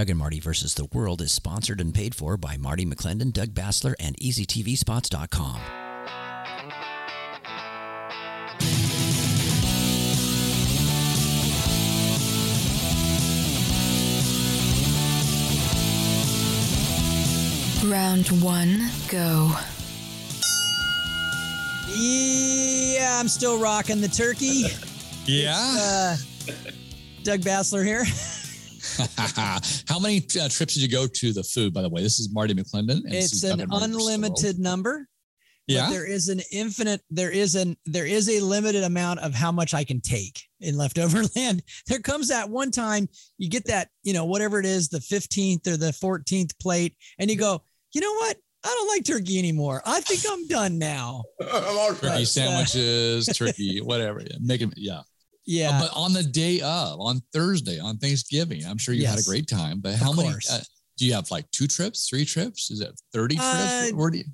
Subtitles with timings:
[0.00, 3.50] Doug and Marty versus the World is sponsored and paid for by Marty McClendon, Doug
[3.50, 5.60] Bassler, and EasyTVSpots.com.
[17.90, 19.52] Round one, go.
[21.94, 24.62] Yeah, I'm still rocking the turkey.
[25.26, 25.54] Yeah.
[25.54, 26.16] Uh,
[27.22, 28.04] Doug Bassler here.
[29.88, 32.02] How many uh, trips did you go to the food, by the way?
[32.02, 33.04] This is Marty McClendon.
[33.04, 33.84] and It's an Marty versus the
[34.14, 35.08] unlimited number.
[35.68, 35.90] but Yeah.
[35.90, 37.00] there is an infinite.
[37.10, 40.76] There is an there is a limited amount of how much I can take in
[40.76, 41.62] leftover land.
[41.86, 43.08] There comes that one time
[43.38, 47.30] you get that you know whatever it is the 15th or the 14th plate, and
[47.30, 48.36] you go, you know what?
[48.62, 49.80] I don't like turkey anymore.
[49.86, 51.22] I think I'm done now.
[51.40, 54.20] I'm all Turkey sandwiches, turkey, whatever.
[54.20, 55.00] Yeah, Make it, yeah.
[55.46, 59.22] Yeah, But on the day of, on Thursday, on Thanksgiving, I'm sure you had a
[59.22, 59.80] great time.
[59.80, 60.28] But how many?
[60.28, 60.58] Uh,
[60.96, 62.70] do you have like two trips, three trips?
[62.70, 63.92] Is it 30 Uh, trips?
[63.94, 64.24] Where do you?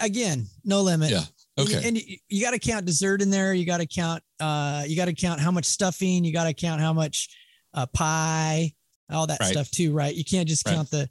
[0.00, 1.10] Again, no limit.
[1.10, 1.24] Yeah.
[1.58, 1.80] Okay.
[1.88, 3.54] And, you, you got to count dessert in there.
[3.54, 4.22] You got to count.
[4.38, 6.24] Uh, you got to count how much stuffing.
[6.24, 7.28] You got to count how much
[7.74, 8.72] uh, pie,
[9.10, 9.50] all that Right.
[9.50, 10.14] stuff too, right?
[10.14, 10.74] You can't just Right.
[10.74, 11.08] count the,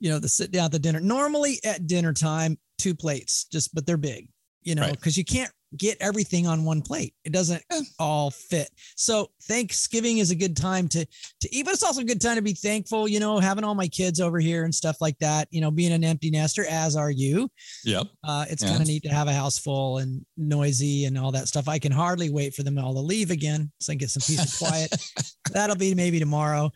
[0.00, 1.00] you know, the sit down at the dinner.
[1.00, 4.28] Normally at dinner time, two plates, just but they're big,
[4.62, 4.92] you know, Right.
[4.92, 7.14] because you can't get everything on one plate.
[7.24, 7.80] It doesn't Eh.
[7.98, 8.70] all fit.
[8.96, 12.36] So Thanksgiving is a good time to to eat, but it's also a good time
[12.36, 13.06] to be thankful.
[13.06, 15.48] You know, having all my kids over here and stuff like that.
[15.50, 17.50] You know, being an empty nester, as are you.
[17.84, 18.06] Yep.
[18.24, 18.70] Uh, it's Yeah.
[18.70, 21.68] kind of neat to have a house full and noisy and all that stuff.
[21.68, 24.22] I can hardly wait for them all to leave again so I can get some
[24.22, 24.94] peace and quiet.
[25.52, 26.70] That'll be maybe tomorrow.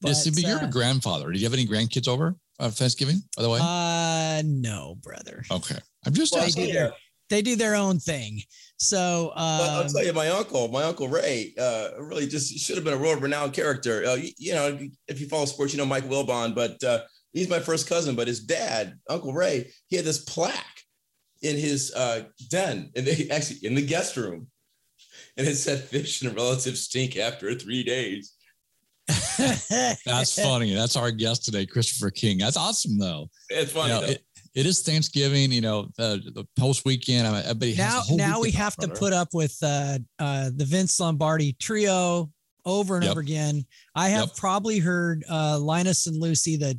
[0.00, 1.32] But, yes, but you're uh, a grandfather.
[1.32, 3.58] Did you have any grandkids over uh, Thanksgiving, by the way?
[3.62, 5.42] uh, no, brother.
[5.50, 5.78] okay.
[6.04, 6.66] I'm just Well, I'll asking.
[6.66, 6.96] do tell you, their-
[7.28, 8.40] They do their own thing.
[8.78, 12.76] So, Well, I'll um, tell you, my uncle, my uncle Ray, uh, really just should
[12.76, 14.04] have been a world-renowned character.
[14.06, 17.00] Uh, you, you know, if you follow sports, you know Mike Wilbon, but uh,
[17.32, 18.14] he's my first cousin.
[18.14, 20.82] But his dad, Uncle Ray, he had this plaque
[21.42, 24.48] in his uh, den, and they actually in the guest room,
[25.36, 28.34] and it said "Fish and relative stink after three days."
[29.38, 30.74] That's funny.
[30.74, 32.38] That's our guest today, Christopher King.
[32.38, 33.30] That's awesome, though.
[33.50, 33.94] It's funny.
[33.94, 34.12] You know, though.
[34.12, 34.25] it,
[34.56, 35.52] it is Thanksgiving.
[35.52, 37.26] You know, uh, the post weekend.
[37.28, 40.64] I mean, everybody has now, now we have to put up with uh, uh, the
[40.64, 42.30] Vince Lombardi trio
[42.64, 43.10] over and Yep.
[43.12, 43.64] over again.
[43.94, 44.36] I have Yep.
[44.36, 46.74] probably heard uh, Linus and Lucy the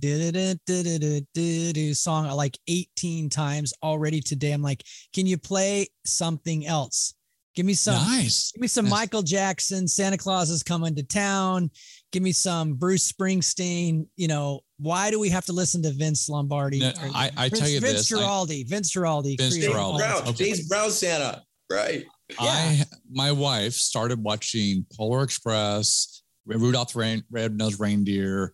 [1.34, 4.52] do song like 18 times already today.
[4.52, 4.84] I'm like,
[5.14, 7.14] can you play something else?
[7.56, 7.96] Give me some.
[7.96, 8.52] nice.
[8.52, 8.92] Give me some Nice.
[8.92, 9.88] Michael Jackson.
[9.88, 11.72] Santa Claus is coming to town.
[12.12, 14.08] Give me some Bruce Springsteen.
[14.16, 16.80] You know, why do we have to listen to Vince Lombardi?
[16.80, 18.68] No, Or I- I Vince, tell you Vince this, I- Guaraldi.
[18.68, 19.38] Vince Guaraldi.
[19.38, 19.98] Vince created James Guaraldi.
[19.98, 20.30] Brown, this.
[20.30, 20.46] Okay.
[20.46, 22.06] James Brown Santa, right?
[22.40, 28.54] I my wife started watching Polar Express, Rudolph the Rain, Red-Nosed Reindeer,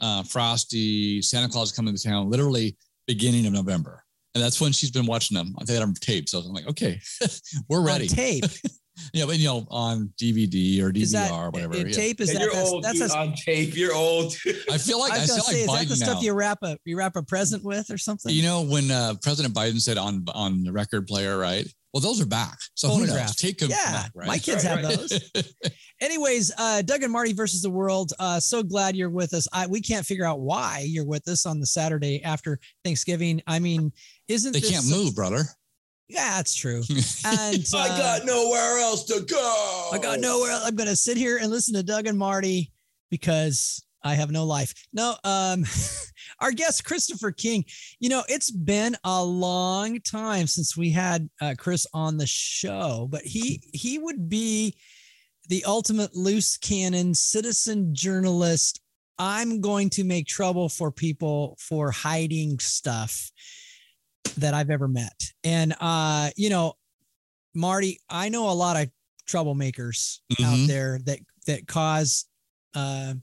[0.00, 2.76] uh, Frosty, Santa Claus coming to town, literally
[3.06, 4.02] beginning of November.
[4.34, 5.54] And that's when she's been watching them.
[5.60, 6.28] I think on tape.
[6.28, 7.00] So I'm like, okay,
[7.68, 8.08] we're On ready.
[8.96, 9.10] tape.
[9.12, 11.76] Yeah, but you know, on DVD or Is that DVR, whatever.
[11.76, 11.94] yeah.
[11.94, 12.20] tape?
[12.20, 13.76] Is And that you're that's, old that's dude, a, on tape.
[13.76, 14.32] You're old.
[14.70, 16.20] I feel like I I, feel gonna like say, is that the stuff now.
[16.20, 18.32] you wrap a you wrap a present with or something?
[18.34, 21.66] You know, when uh, President Biden said on on the record player, right?
[21.92, 22.58] Well, those are back.
[22.74, 23.36] So who knows?
[23.36, 24.26] Take them yeah, back, right?
[24.26, 25.30] my kids have those.
[26.00, 28.12] Anyways, uh, Doug and Marty versus the world.
[28.18, 29.46] Uh, so glad you're with us.
[29.52, 33.40] I we can't figure out why you're with us on the Saturday after Thanksgiving.
[33.46, 33.92] I mean,
[34.26, 35.44] isn't they this can't some- move, brother.
[36.08, 36.82] Yeah, that's true.
[37.26, 39.90] And uh, I got nowhere else to go.
[39.92, 40.50] I got nowhere.
[40.50, 40.64] else.
[40.66, 42.70] I'm going to sit here and listen to Doug and Marty
[43.10, 44.74] because I have no life.
[44.92, 45.64] No, um,
[46.40, 47.64] our guest Christopher King.
[47.98, 53.08] You know, it's been a long time since we had uh, Chris on the show,
[53.10, 54.74] but he he would be
[55.48, 58.80] the ultimate loose cannon citizen journalist.
[59.18, 63.30] I'm going to make trouble for people for hiding stuff
[64.38, 65.32] that I've ever met.
[65.44, 66.74] And uh, you know,
[67.54, 68.90] Marty, I know a lot of
[69.28, 70.66] troublemakers out Mhm.
[70.66, 72.26] there that that cause
[72.74, 73.14] uh,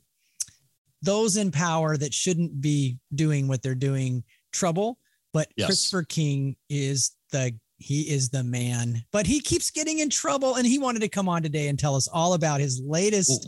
[1.01, 5.00] those in power that shouldn't be doing what they're doing trouble.
[5.33, 5.68] But Yes.
[5.68, 9.04] Christopher King is the he is the man.
[9.12, 11.95] But he keeps getting in trouble, and he wanted to come on today and tell
[11.95, 13.47] us all about his latest.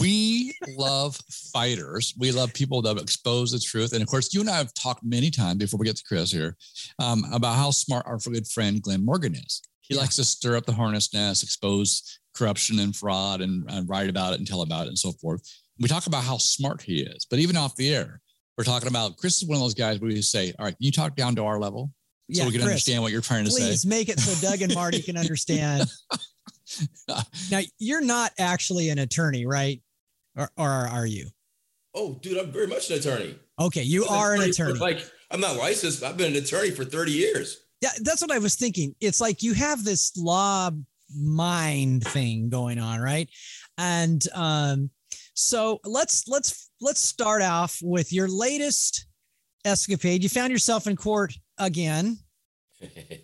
[0.00, 1.16] We love
[1.52, 2.14] fighters.
[2.18, 3.92] We love people that expose the truth.
[3.92, 6.30] And of course, you and I have talked many times before we get to Chris
[6.30, 6.56] here
[6.98, 9.62] um, about how smart our good friend Glenn Morgan is.
[9.80, 10.02] He Yeah.
[10.02, 14.32] likes to stir up the harness nest, expose corruption and fraud, and, and write about
[14.34, 15.42] it and tell about it and so forth.
[15.80, 18.20] We talk about how smart he is, but even off the air,
[18.56, 20.84] we're talking about Chris is one of those guys where we say, "All right, can
[20.84, 21.92] you talk down to our level
[22.32, 24.34] so we can Chris, understand what you're trying to Please say?" Please make it so
[24.48, 25.88] Doug and Marty can understand.
[27.50, 29.82] now, you're not actually an attorney, right?
[30.36, 31.28] Or, or are you?
[31.94, 33.38] Oh, dude, I'm very much an attorney.
[33.58, 34.78] Okay, you been are an for, attorney.
[34.78, 36.02] Like, I'm not licensed.
[36.02, 37.64] I've been an attorney for 30 years.
[37.80, 38.94] Yeah, that's what I was thinking.
[39.00, 40.70] It's like you have this law
[41.14, 43.28] mind thing going on, right?
[43.76, 44.90] And um,
[45.34, 49.06] so let's let's let's start off with your latest
[49.64, 50.22] escapade.
[50.22, 52.18] You found yourself in court again,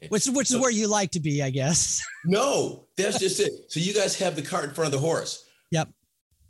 [0.08, 2.02] which which is where you like to be, I guess.
[2.24, 3.52] no, that's just it.
[3.68, 5.48] So you guys have the cart in front of the horse.
[5.70, 5.88] Yep.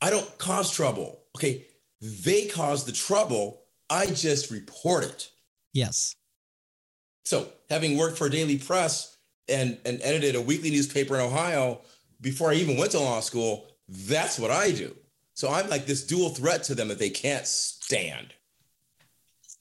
[0.00, 1.20] I don't cause trouble.
[1.36, 1.66] Okay.
[2.00, 3.62] They cause the trouble.
[3.88, 5.30] I just report it.
[5.72, 6.16] Yes.
[7.24, 9.16] So, having worked for a Daily Press
[9.48, 11.80] and, and edited a weekly newspaper in Ohio
[12.20, 14.94] before I even went to law school, that's what I do.
[15.32, 18.34] So, I'm like this dual threat to them that they can't stand.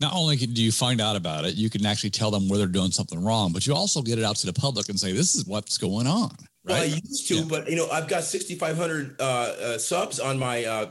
[0.04, 2.68] Not only do you find out about it, you can actually tell them where they're
[2.68, 5.34] doing something wrong, but you also get it out to the public and say, this
[5.34, 6.36] is what's going on.
[6.66, 6.74] Right.
[6.74, 7.46] Well, I used to, yeah.
[7.48, 10.90] but you know, I've got 6,500 uh, uh, subs on my uh,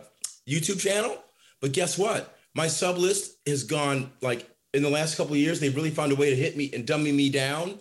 [0.48, 1.22] YouTube channel.
[1.60, 2.38] But guess what?
[2.54, 6.12] My sub list has gone like in the last couple of years, they've really found
[6.12, 7.78] a way to hit me and dummy me down.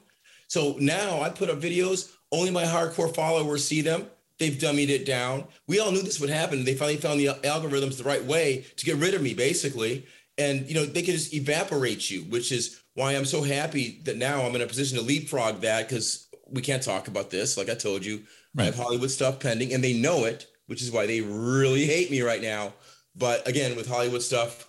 [0.49, 4.05] So now I put up videos, only my hardcore followers see them.
[4.37, 5.45] They've dummied it down.
[5.67, 6.65] We all knew this would happen.
[6.65, 10.05] They finally found the algorithms the right way to get rid of me, basically.
[10.41, 14.17] And you know, they can just evaporate you, which is why I'm so happy that
[14.17, 17.57] now I'm in a position to leapfrog that because we can't talk about this.
[17.57, 18.23] Like I told you,
[18.55, 18.63] right.
[18.63, 22.09] I have Hollywood stuff pending, and they know it, which is why they really hate
[22.09, 22.73] me right now.
[23.15, 24.67] But again, with Hollywood stuff,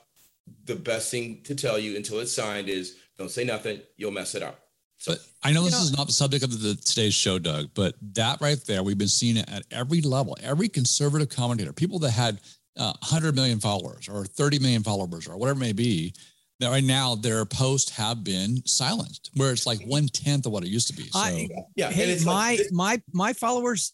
[0.65, 3.81] the best thing to tell you until it's signed is don't say nothing.
[3.97, 4.59] You'll mess it up.
[4.99, 7.71] So, but I know this know, is not the subject of the, today's show, Doug,
[7.75, 11.99] but that right there, we've been seeing it at every level, every conservative commentator, people
[12.01, 12.41] that had
[12.77, 16.15] uh, 100 million followers or 30 million followers or whatever it may be,
[16.61, 20.63] that right now their posts have been silenced, where it's like one tenth of what
[20.63, 21.05] it used to be.
[21.05, 23.93] So, I, yeah, hey, my like, my my followers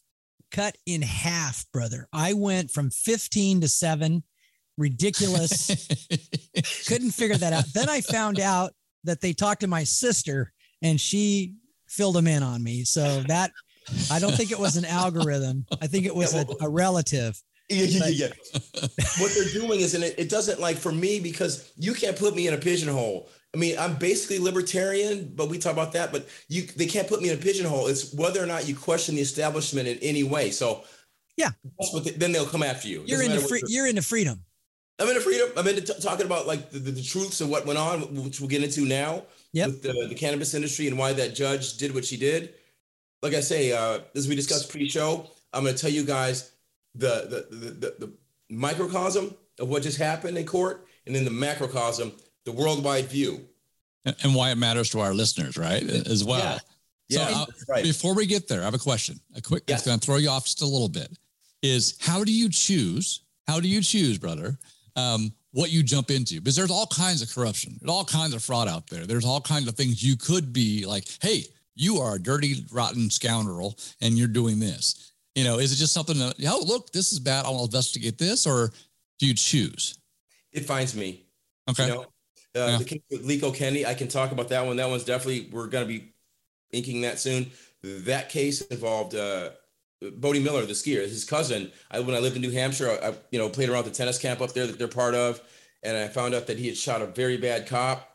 [0.50, 2.08] cut in half, brother.
[2.12, 4.22] I went from 15 to seven
[4.76, 5.88] ridiculous.
[6.88, 7.64] Couldn't figure that out.
[7.74, 8.72] Then I found out
[9.04, 10.52] that they talked to my sister
[10.82, 11.54] and she
[11.88, 12.84] filled them in on me.
[12.84, 13.50] So that
[14.10, 15.66] I don't think it was an algorithm.
[15.80, 17.40] I think it was yeah, well, a, a, relative.
[17.68, 18.26] Yeah, yeah, yeah.
[18.26, 18.88] yeah.
[19.18, 22.34] what they're doing is, and it, it doesn't like for me because you can't put
[22.34, 23.28] me in a pigeonhole.
[23.54, 26.12] I mean, I'm basically libertarian, but we talk about that.
[26.12, 27.86] But you, they can't put me in a pigeonhole.
[27.86, 30.50] It's whether or not you question the establishment in any way.
[30.50, 30.84] So,
[31.36, 31.50] yeah,
[32.04, 33.02] they, then they'll come after you.
[33.06, 34.44] You're into free, you're into freedom.
[34.98, 35.50] I'm into freedom.
[35.56, 38.40] I'm into t- talking about like the, the, the, truths of what went on, which
[38.40, 39.22] we'll get into now
[39.52, 39.68] yep.
[39.68, 42.54] with the, the cannabis industry and why that judge did what she did.
[43.22, 46.50] Like I say, uh, as we discussed pre-show, I'm going to tell you guys
[46.94, 48.12] the, the the, the the
[48.50, 52.12] microcosm of what just happened in court, and then the macrocosm,
[52.44, 53.46] the worldwide view,
[54.04, 55.82] and why it matters to our listeners, right?
[55.82, 56.38] As well.
[56.38, 56.58] Yeah.
[57.10, 57.82] So yeah, uh, right.
[57.82, 59.18] before we get there, I have a question.
[59.34, 59.78] A quick, yes.
[59.78, 61.10] it's going to throw you off just a little bit.
[61.62, 63.22] Is how do you choose?
[63.46, 64.58] How do you choose, brother?
[64.98, 68.42] um, what you jump into because there's all kinds of corruption, there's all kinds of
[68.42, 69.06] fraud out there.
[69.06, 71.44] There's all kinds of things you could be like, hey,
[71.74, 75.12] you are a dirty, rotten scoundrel and you're doing this.
[75.38, 77.44] You know, is it just something that, oh, look, this is bad.
[77.44, 78.72] I'll investigate this, or
[79.20, 79.96] do you choose?
[80.52, 81.26] It finds me.
[81.70, 81.86] Okay.
[81.86, 82.06] You know, uh,
[82.54, 82.78] yeah.
[82.78, 84.78] the case with Liko Kenney, I can talk about that one.
[84.78, 86.12] That one's definitely, we're going to be
[86.72, 87.52] inking that soon.
[87.84, 89.50] That case involved uh,
[90.02, 91.70] Bode Miller, the skier, his cousin.
[91.88, 94.18] I, when I lived in New Hampshire, I, I, you know played around the tennis
[94.18, 95.40] camp up there that they're part of,
[95.84, 98.10] and I found out that he had shot a very bad cop,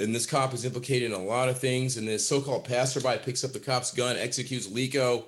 [0.00, 1.96] and this cop is implicated in a lot of things.
[1.98, 5.22] And this so-called passerby picks up the cop's gun, executes Liko.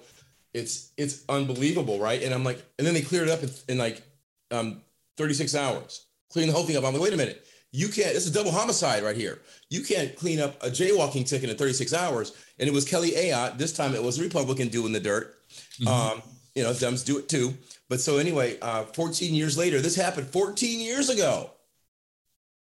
[0.52, 2.22] It's it's unbelievable, right?
[2.22, 4.02] And I'm like, and then they cleared it up in, in like
[4.50, 4.82] um,
[5.16, 6.84] 36 hours, cleaning the whole thing up.
[6.84, 8.14] I'm like, wait a minute, you can't.
[8.14, 9.40] This is double homicide right here.
[9.68, 12.32] You can't clean up a jaywalking ticket in 36 hours.
[12.58, 13.58] And it was Kelly Ayotte.
[13.58, 15.36] This time it was a Republican doing the dirt
[15.80, 15.88] Mm-hmm.
[15.88, 16.22] Um,
[16.54, 17.54] you know, Dems do it too.
[17.88, 21.50] But so anyway, uh, 14 years later, this happened 14 years ago.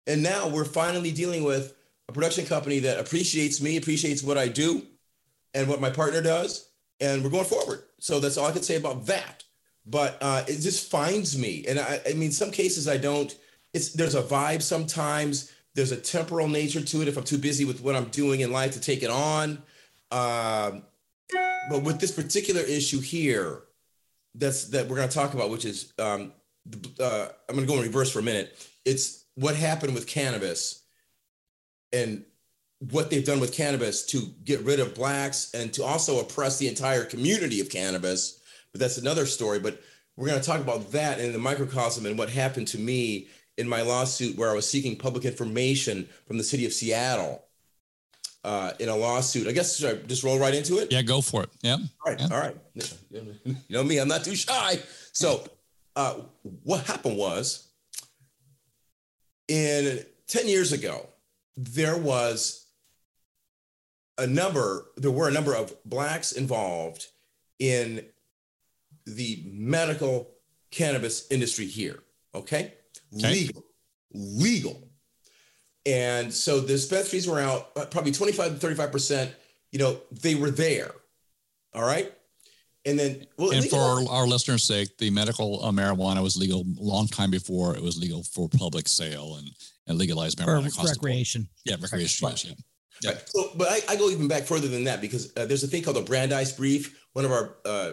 [0.07, 1.75] And now we're finally dealing with
[2.09, 4.83] a production company that appreciates me, appreciates what I do
[5.55, 6.69] and what my partner does.
[7.05, 7.83] And we're going forward.
[7.99, 9.45] So that's all I can say about that.
[9.87, 11.65] But uh, it just finds me.
[11.69, 13.35] And I, I mean, some cases I don't,
[13.75, 15.53] it's there's a vibe sometimes.
[15.75, 18.53] There's a temporal nature to it if I'm too busy with what I'm doing in
[18.53, 19.63] life to take it on.
[20.11, 20.85] Um,
[21.69, 23.63] but with this particular issue here,
[24.35, 26.33] that's that we're going to talk about, which is um,
[27.01, 28.57] uh, I'm going to go in reverse for a minute.
[28.85, 30.83] It's what happened with cannabis
[31.93, 32.25] and
[32.79, 36.69] what they've done with cannabis to get rid of blacks and to also oppress the
[36.69, 38.41] entire community of cannabis.
[38.73, 39.59] But that's another story.
[39.59, 39.81] But
[40.17, 43.69] we're going to talk about that in the microcosm and what happened to me in
[43.69, 47.45] my lawsuit where I was seeking public information from the city of Seattle
[48.45, 49.47] uh, in a lawsuit.
[49.47, 50.93] I guess should I just roll right into it?
[50.93, 51.51] Yeah, go for it.
[51.63, 51.79] Yeah.
[52.05, 52.21] All right.
[52.21, 52.29] Yeah.
[52.31, 52.57] All right.
[53.11, 54.79] You know me, I'm not too shy.
[55.13, 55.45] So
[55.97, 56.15] uh,
[56.63, 57.69] what happened was
[59.49, 61.07] in 10 years ago,
[61.57, 62.64] there was
[64.19, 67.09] a number, there were a number of blacks involved
[67.59, 68.05] in
[69.07, 70.31] the medical
[70.71, 72.01] cannabis industry here.
[72.35, 72.75] Okay.
[73.17, 73.31] Okay.
[73.31, 73.65] Legal.
[74.13, 74.89] Legal.
[75.87, 79.31] And so the dispensaries were out uh, probably 25 to 35%.
[79.71, 80.91] You know, they were there.
[81.75, 82.13] All right.
[82.87, 86.61] And then, well, And for our, our listeners' sake, the medical uh, marijuana was legal
[86.61, 89.51] a long time before it was legal for public sale and,
[89.87, 90.69] and legalized marijuana.
[90.69, 90.97] across the board.
[90.97, 91.49] recreation.
[91.65, 92.29] Yeah, recreation.
[92.29, 92.53] use, Yeah.
[93.03, 93.11] Yeah.
[93.11, 93.23] Right.
[93.27, 95.83] So, but I, I go even back further than that because uh, there's a thing
[95.83, 97.05] called the Brandeis Brief.
[97.13, 97.93] One of our uh,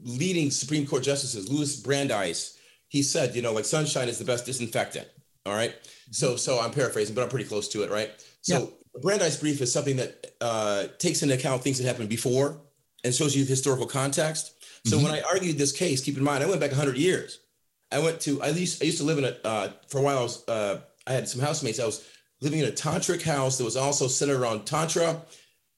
[0.00, 4.46] leading Supreme Court justices, Louis Brandeis, he said, you know, like sunshine is the best
[4.46, 5.08] disinfectant.
[5.46, 5.74] All right.
[6.10, 8.10] So, so I'm paraphrasing, but I'm pretty close to it, right?
[8.42, 12.60] So, Brandeis Brief is something that uh, takes into account things that happened before
[13.04, 14.52] and shows you the historical context.
[14.86, 15.02] So, Mhm.
[15.04, 17.38] when I argued this case, keep in mind, I went back 100 years.
[17.90, 20.18] I went to I used I used to live in a uh, for a while.
[20.18, 21.78] I was uh, I had some housemates.
[21.78, 22.02] I was
[22.42, 25.22] living in a tantric house that was also centered around tantra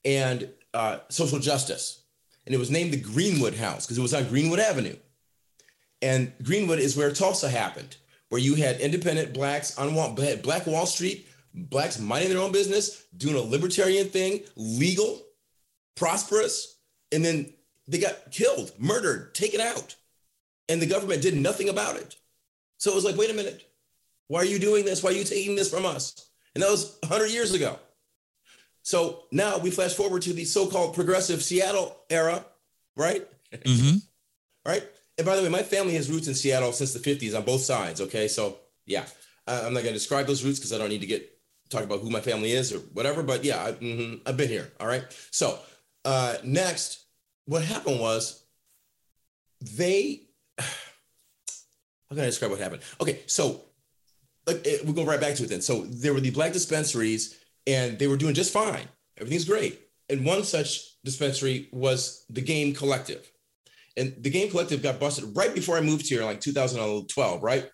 [0.04, 2.02] and uh, social justice,
[2.47, 4.97] and it was named the Greenwood House because it was on Greenwood Avenue.
[6.02, 7.97] And Greenwood is where Tulsa happened,
[8.28, 13.37] where you had independent blacks on Black Wall Street, blacks minding their own business, doing
[13.37, 15.23] a libertarian thing, legal,
[15.94, 16.78] prosperous,
[17.12, 17.52] and then
[17.87, 19.94] they got killed, murdered, taken out,
[20.68, 22.16] and the government did nothing about it.
[22.78, 23.71] So it was like, wait a minute,
[24.28, 25.02] why are you doing this?
[25.02, 26.30] Why are you taking this from us?
[26.54, 27.78] And that was 100 years ago.
[28.82, 32.44] So now we flash forward to the so-called progressive Seattle era,
[32.96, 33.26] right?
[33.52, 34.02] Mhm.
[34.66, 34.84] right?
[35.16, 37.62] And by the way, my family has roots in Seattle since the 50s on both
[37.62, 38.00] sides.
[38.00, 38.28] Okay.
[38.28, 39.06] So yeah,
[39.46, 41.30] I'm not going to describe those roots because I don't need to get
[41.70, 43.23] talk about who my family is or whatever.
[43.23, 44.70] But yeah, I, mhm, I've been here.
[44.80, 45.04] All right.
[45.30, 45.58] So
[46.04, 47.04] uh, next,
[47.46, 48.42] what happened was
[49.61, 50.23] they,
[50.58, 50.64] how
[52.11, 52.82] can I describe what happened?
[53.00, 53.20] Okay.
[53.26, 53.62] So
[54.46, 55.60] like, we'll go right back to it then.
[55.60, 58.86] So there were the black dispensaries and they were doing just fine.
[59.18, 59.80] Everything's great.
[60.08, 63.30] And one such dispensary was the Game Collective.
[63.96, 67.62] And the Game Collective got busted right before I moved here, like 2012, right?
[67.62, 67.70] Okay.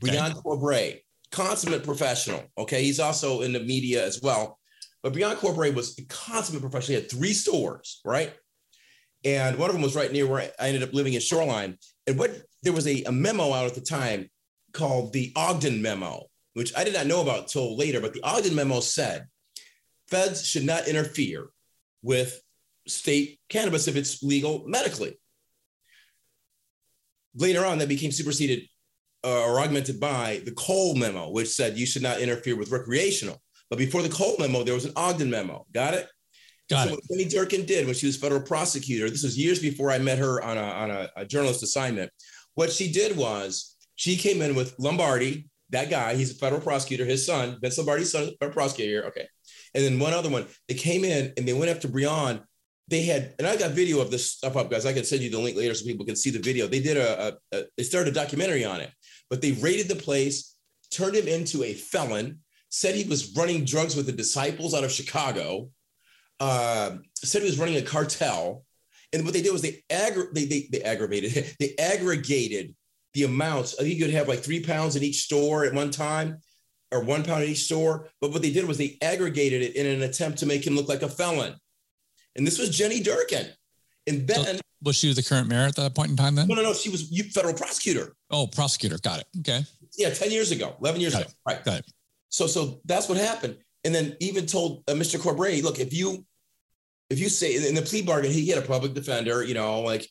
[0.00, 1.00] Brian Corbray,
[1.30, 2.42] consummate professional.
[2.58, 2.82] Okay.
[2.82, 4.58] He's also in the media as well.
[5.02, 6.96] But Brian Corbray was a consummate professional.
[6.96, 8.32] He had three stores, right?
[9.24, 11.78] And one of them was right near where I ended up living in Shoreline.
[12.06, 14.28] And what there was a, a memo out at the time
[14.74, 18.54] called the Ogden Memo, which I did not know about till later, but the Ogden
[18.54, 19.26] Memo said
[20.08, 21.46] feds should not interfere
[22.02, 22.40] with
[22.86, 25.18] state cannabis if it's legal medically.
[27.34, 28.68] Later on, that became superseded
[29.24, 33.40] uh, or augmented by the Cole memo, which said you should not interfere with recreational.
[33.70, 35.66] But before the Cole memo, there was an Ogden memo.
[35.72, 36.08] Got it?
[36.68, 36.96] Got so it.
[36.96, 40.18] what Jenny Durkin did when she was federal prosecutor, this was years before I met
[40.18, 42.10] her on a, on a, a journalist assignment.
[42.54, 47.04] What she did was she came in with Lombardi, that guy, he's a federal prosecutor,
[47.04, 49.04] his son, Vince Lombardi's son, a federal prosecutor here.
[49.08, 49.26] Okay.
[49.74, 52.42] And then one other one, they came in and they went after Breon.
[52.88, 54.86] They had, and I got video of this stuff up, guys.
[54.86, 56.66] I can send you the link later so people can see the video.
[56.66, 58.90] They did a, a, a they started a documentary on it,
[59.30, 60.54] but they raided the place,
[60.90, 64.92] turned him into a felon, said he was running drugs with the disciples out of
[64.92, 65.70] Chicago,
[66.40, 68.64] uh, said he was running a cartel.
[69.12, 72.74] And what they did was they, aggra- they, they, they aggravated, they aggregated
[73.14, 73.74] the amounts.
[73.78, 76.38] I think you could have like three pounds in each store at one time
[76.90, 78.08] or one pound in each store.
[78.20, 80.88] But what they did was they aggregated it in an attempt to make him look
[80.88, 81.54] like a felon.
[82.36, 83.46] And this was Jenny Durkin.
[84.06, 86.48] And then, Was she the current mayor at that point in time then?
[86.48, 88.14] no, no, no, she was federal prosecutor.
[88.30, 88.98] Oh, prosecutor.
[88.98, 89.26] Got it.
[89.40, 89.64] Okay.
[89.96, 91.30] Yeah, 10 years ago, 11 years Got ago.
[91.46, 91.64] Right.
[91.64, 91.92] Got it.
[92.28, 93.56] So, so that's what happened.
[93.84, 95.20] And then even told uh, Mr.
[95.20, 96.26] Corbray, look, if you,
[97.10, 100.08] if you say in the plea bargain, he had a public defender, you know, like,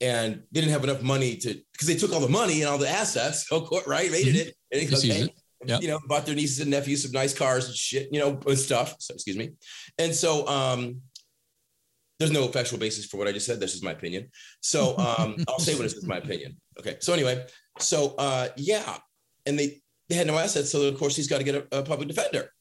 [0.00, 2.78] and they didn't have enough money to, because they took all the money and all
[2.78, 5.34] the assets, so court, right, raided it, and he goes, He sees hey, it.
[5.66, 5.78] Yeah.
[5.80, 8.58] you know, bought their nieces and nephews some nice cars and shit, you know, and
[8.58, 8.96] stuff.
[8.98, 9.50] So, excuse me.
[9.98, 11.02] And so, um,
[12.18, 13.60] there's no factual basis for what I just said.
[13.60, 14.30] This is my opinion.
[14.60, 16.56] So, um, I'll say what is my opinion.
[16.78, 16.96] Okay.
[17.00, 17.44] So anyway,
[17.78, 18.98] so, uh, yeah,
[19.46, 21.82] and they they had no assets, so of course he's got to get a, a
[21.82, 22.52] public defender.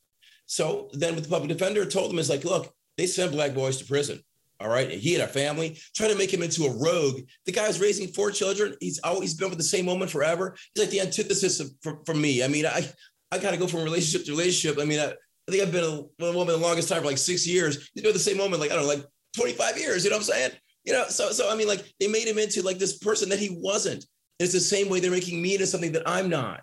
[0.45, 3.77] So then, with the public defender, told him is like, look, they sent black boys
[3.77, 4.23] to prison.
[4.61, 7.21] All right, he had a family, trying to make him into a rogue.
[7.45, 8.75] The guy's raising four children.
[8.81, 10.55] He's always been with the same woman forever.
[10.73, 12.43] He's like the antithesis of, for, for me.
[12.43, 12.85] I mean, I
[13.31, 14.81] I got to go from relationship to relationship.
[14.81, 17.07] I mean, I, I think I've been a, with a woman the longest time for
[17.07, 17.89] like six years.
[17.95, 20.03] Been with the same woman like I don't know, like 25 years.
[20.03, 20.51] You know what I'm saying?
[20.83, 23.39] You know, so so I mean, like they made him into like this person that
[23.39, 24.05] he wasn't.
[24.39, 26.61] It's the same way they're making me into something that I'm not.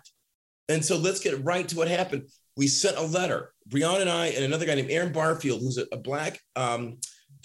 [0.69, 2.23] And so let's get right to what happened.
[2.57, 5.85] We sent a letter, Breon and I, and another guy named Aaron Barfield, who's a,
[5.91, 6.97] a black um,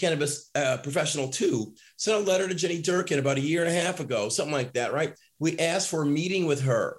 [0.02, 3.80] cannabis uh, professional too, sent a letter to Jenny Durkin about a year and a
[3.80, 5.14] half ago, something like that, right?
[5.38, 6.96] We asked for a meeting with her.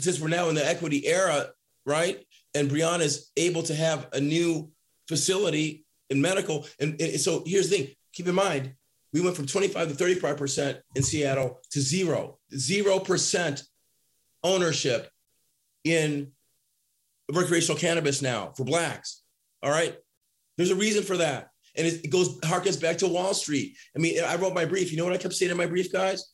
[0.00, 1.50] since we're now in the equity era,
[1.84, 2.24] right?
[2.54, 4.70] And Breonna is able to have a new
[5.06, 6.66] facility in medical.
[6.80, 8.74] And, and so here's the thing keep in mind,
[9.12, 13.62] we went from 25 to 35% in Seattle to zero, 0%
[14.42, 15.10] ownership
[15.84, 16.32] in
[17.30, 19.22] recreational cannabis now for blacks.
[19.62, 19.96] All right.
[20.56, 21.51] There's a reason for that.
[21.76, 23.76] And it, goes harkens back to Wall Street.
[23.96, 24.90] I mean, I wrote my brief.
[24.90, 26.32] You know what I kept saying in my brief, guys?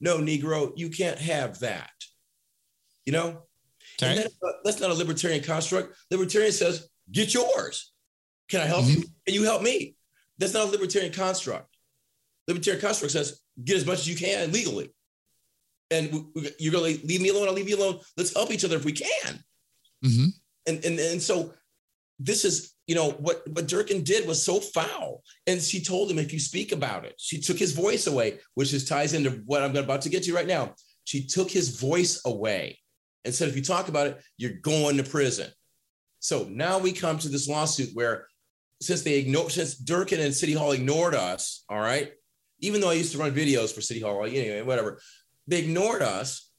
[0.00, 1.92] No, Negro, you can't have that.
[3.04, 3.42] You know?
[4.02, 4.16] Okay.
[4.16, 5.94] That, uh, that's not a libertarian construct.
[6.10, 7.92] Libertarian says, get yours.
[8.48, 9.00] Can I help mm-hmm.
[9.00, 9.06] you?
[9.26, 9.96] Can you help me?
[10.38, 11.76] That's not a libertarian construct.
[12.48, 14.90] Libertarian construct says, get as much as you can legally.
[15.90, 16.26] And
[16.58, 17.48] you're going to leave me alone.
[17.48, 18.00] I'll leave you alone.
[18.16, 19.44] Let's help each other if we can.
[20.04, 20.26] Mm-hmm.
[20.66, 21.54] And, and, and so
[22.18, 25.22] this is, you know, what, what Durkin did was so foul.
[25.46, 28.72] And she told him, if you speak about it, she took his voice away, which
[28.74, 30.74] is ties into what I'm about to get to right now.
[31.04, 32.78] She took his voice away
[33.24, 35.50] and said, if you talk about it, you're going to prison.
[36.20, 38.26] So now we come to this lawsuit where
[38.80, 42.12] since they ignored, since Durkin and City Hall ignored us, all right,
[42.60, 45.00] even though I used to run videos for City Hall, know, whatever,
[45.46, 46.50] they ignored us.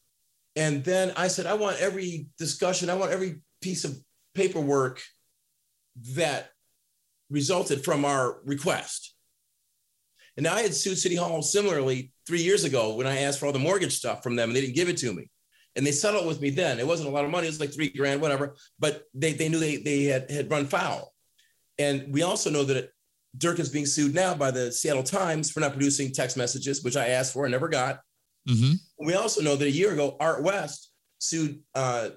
[0.56, 3.98] And then I said, I want every discussion, I want every piece of
[4.34, 5.02] paperwork
[6.16, 6.50] that
[7.30, 9.14] resulted from our request.
[10.38, 13.54] And I had sued City Hall similarly three years ago when I asked for all
[13.54, 15.30] the mortgage stuff from them and they didn't give it to me.
[15.76, 16.80] And they settled with me then.
[16.80, 19.50] It wasn't a lot of money, it was like three grand, whatever, but they, they
[19.50, 21.14] knew they, they had, had run foul.
[21.78, 22.92] And we also know that
[23.38, 26.96] Dirk is being sued now by the Seattle Times for not producing text messages, which
[26.96, 28.00] I asked for and never got.
[28.48, 29.06] Mm-hmm.
[29.06, 32.10] We also know that a year ago, Art West sued uh,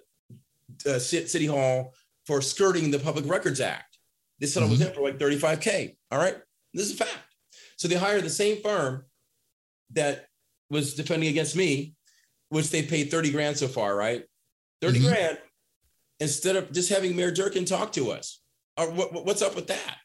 [0.87, 1.95] uh, City Hall
[2.29, 3.97] for skirting the Public Records Act.
[4.39, 4.81] They settled mm-hmm.
[4.81, 5.97] with him for like 35K.
[6.13, 6.37] All right.
[6.75, 7.19] This is a fact.
[7.77, 9.07] So they hired the same firm
[9.93, 10.27] that
[10.69, 11.95] was defending against me,
[12.51, 14.25] which they paid 30 grand so far, right?
[14.83, 15.09] 30 mm-hmm.
[15.09, 15.39] grand
[16.21, 18.41] instead of just having Mayor Durkin talk to us.
[18.77, 19.97] Uh, what, what's up with that?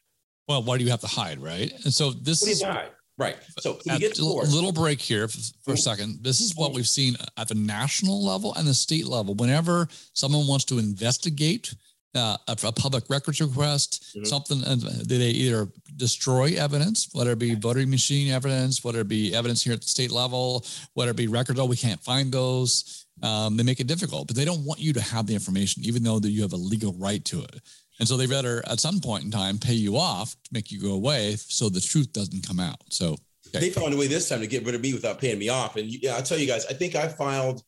[0.48, 1.72] Well, why do you have to hide, right?
[1.84, 2.90] And so this is hide?
[3.18, 3.36] right.
[3.58, 3.98] So a
[4.46, 6.22] little break here for a second.
[6.22, 9.34] This is what we've seen at the national level and the state level.
[9.34, 11.74] Whenever someone wants to investigate
[12.14, 14.24] uh, a, a, public records request, mm-hmm.
[14.24, 19.34] something, and they either destroy evidence, whether it be voting machine evidence, whether it be
[19.34, 23.06] evidence here at the state level, whether it be records, oh, we can't find those.
[23.22, 26.02] Um, they make it difficult, but they don't want you to have the information, even
[26.02, 27.60] though that you have a legal right to it.
[27.98, 30.80] And so they better at some point in time pay you off to make you
[30.80, 32.80] go away so the truth doesn't come out.
[32.90, 33.16] So
[33.48, 33.60] okay.
[33.60, 35.76] they found a way this time to get rid of me without paying me off.
[35.76, 37.62] And yeah, I'll tell you guys, I think I filed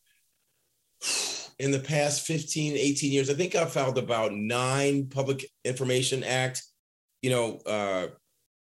[1.59, 6.63] in the past 15, 18 years, I think I filed about nine Public Information Act,
[7.23, 8.09] you know, uh,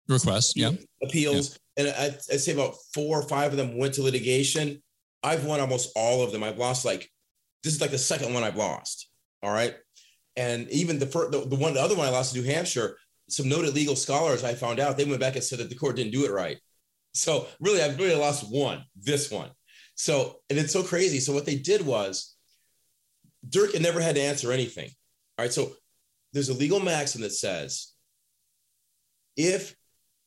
[0.08, 1.58] requests, yeah, appeals.
[1.76, 1.84] Yeah.
[1.84, 4.82] And I, I'd say about four or five of them went to litigation.
[5.22, 6.42] I've won almost all of them.
[6.42, 7.10] I've lost like,
[7.62, 9.08] this is like the second one I've lost.
[9.42, 9.76] All right.
[10.36, 12.96] And even the first, the, the one, the other one I lost in New Hampshire,
[13.28, 15.96] some noted legal scholars I found out they went back and said that the court
[15.96, 16.58] didn't do it right.
[17.12, 19.50] So really, I've really lost one, this one.
[19.94, 21.20] So, and it's so crazy.
[21.20, 22.36] So what they did was
[23.48, 24.90] Dirk had never had to answer anything.
[25.38, 25.52] All right.
[25.52, 25.72] So
[26.32, 27.92] there's a legal maxim that says
[29.36, 29.74] if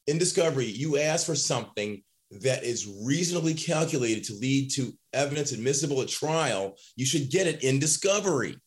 [0.07, 2.01] in discovery you ask for something
[2.41, 7.63] that is reasonably calculated to lead to evidence admissible at trial, you should get it
[7.63, 8.57] in discovery.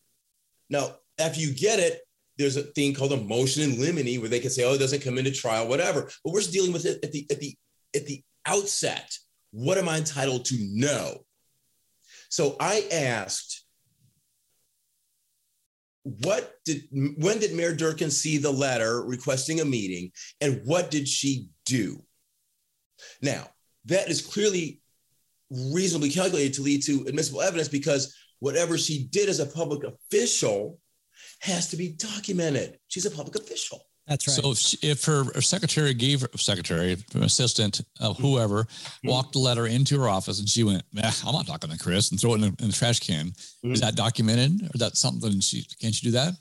[0.71, 2.01] Now, after you get it,
[2.39, 5.03] there's a thing called a motion in limine where they can say, "Oh, it doesn't
[5.03, 7.57] come into trial, whatever." But we're just dealing with it at the at the
[7.95, 9.13] at the outset.
[9.51, 11.25] What am I entitled to know?
[12.29, 13.65] So I asked,
[16.07, 21.09] "What did when did Mayor Durkin see the letter requesting a meeting, and what did
[21.09, 22.05] she do?"
[23.21, 23.51] Now
[23.87, 24.83] that is clearly
[25.51, 30.81] reasonably calculated to lead to admissible evidence because whatever she did as a public official
[31.41, 32.79] has to be documented.
[32.87, 33.83] She's a public official.
[34.07, 34.37] That's right.
[34.37, 39.09] So if, she, if her, her, secretary gave her secretary, assistant, uh, whoever, mm-hmm.
[39.09, 42.21] walked the letter into her office and she went, I'm not talking to Chris and
[42.21, 43.27] throw it in, in the trash can.
[43.27, 43.73] Mm-hmm.
[43.73, 46.35] Is that documented or that something she, can't you do that?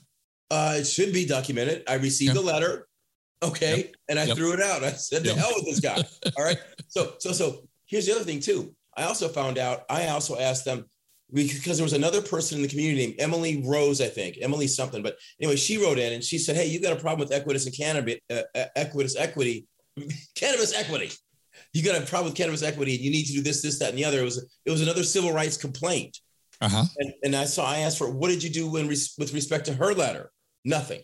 [0.50, 1.82] Uh, it should be documented.
[1.88, 2.36] I received yep.
[2.36, 2.86] the letter.
[3.42, 3.76] Okay.
[3.78, 3.94] Yep.
[4.10, 4.36] And I yep.
[4.36, 4.84] threw it out.
[4.84, 5.96] I said, the hell with this guy.
[6.38, 6.58] All right.
[6.88, 8.74] So, so, so here's the other thing too.
[8.96, 10.88] I also found out, I also asked them,
[11.32, 15.02] because there was another person in the community named Emily Rose, I think, Emily something.
[15.02, 17.66] But anyway, she wrote in and she said, Hey, you got a problem with Equitas
[17.66, 19.66] and cannabis, uh, uh Equitas equity,
[20.34, 21.10] cannabis equity.
[21.72, 23.90] You got a problem with cannabis equity and you need to do this, this, that,
[23.90, 24.20] and the other.
[24.20, 26.18] It was, it was another civil rights complaint.
[26.60, 26.84] Uh-huh.
[26.98, 29.74] And, and I saw, I asked her, what did you do when, with respect to
[29.74, 30.30] her letter?
[30.64, 31.02] Nothing.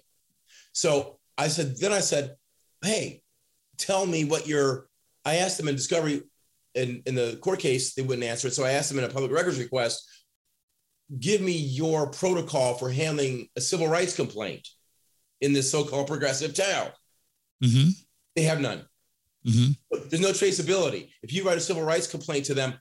[0.73, 2.37] So I said, then I said,
[2.83, 3.23] Hey,
[3.77, 4.89] tell me what your,
[5.25, 6.23] I asked them in discovery
[6.75, 8.55] in, in the court case, they wouldn't answer it.
[8.55, 10.09] So I asked them in a public records request,
[11.19, 14.67] give me your protocol for handling a civil rights complaint
[15.41, 16.89] in this so-called progressive town.
[17.63, 17.91] Mm-hmm.
[18.37, 18.85] They have none.
[19.47, 20.09] Mm-hmm.
[20.09, 21.11] There's no traceability.
[21.23, 22.75] If you write a civil rights complaint to them,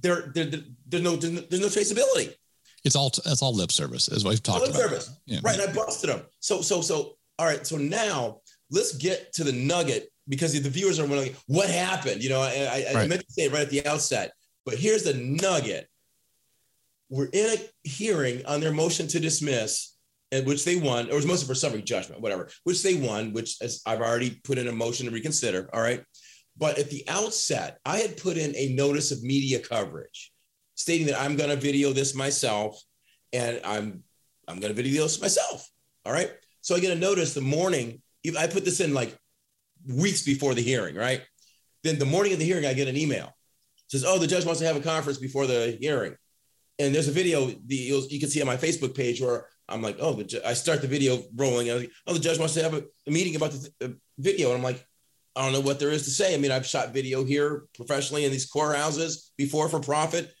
[0.00, 2.34] there, there, there- there's no there's no there's no traceability.
[2.84, 4.80] It's all it's all lip service, as we've talked Lip about.
[4.80, 5.10] service.
[5.26, 5.40] Yeah.
[5.42, 5.58] Right.
[5.58, 6.22] And I busted them.
[6.40, 7.66] So, so, so, all right.
[7.66, 12.22] So now let's get to the nugget because the viewers are wondering what happened.
[12.22, 14.32] You know, I, I, I meant to say it right at the outset,
[14.64, 15.88] but here's the nugget.
[17.10, 19.96] We're in a hearing on their motion to dismiss,
[20.30, 23.32] and which they won, or it was mostly for summary judgment, whatever, which they won,
[23.32, 25.70] which as I've already put in a motion to reconsider.
[25.72, 26.04] All right.
[26.58, 30.32] But at the outset, I had put in a notice of media coverage
[30.74, 32.80] stating that I'm going to video this myself
[33.32, 34.02] and I'm
[34.46, 35.68] I'm going to video this myself.
[36.04, 36.30] All right.
[36.62, 38.02] So I get a notice the morning.
[38.38, 39.16] I put this in like
[39.88, 41.22] weeks before the hearing, right?
[41.82, 43.26] Then the morning of the hearing, I get an email.
[43.26, 46.16] It says, "Oh, the judge wants to have a conference before the hearing,"
[46.78, 49.82] and there's a video the, you'll, you can see on my Facebook page where I'm
[49.82, 51.70] like, "Oh, the ju-, I start the video rolling.
[51.70, 54.48] And like, oh, the judge wants to have a, a meeting about the uh, video,"
[54.48, 54.84] and I'm like,
[55.34, 58.24] "I don't know what there is to say." I mean, I've shot video here professionally
[58.24, 60.32] in these courthouses before for profit.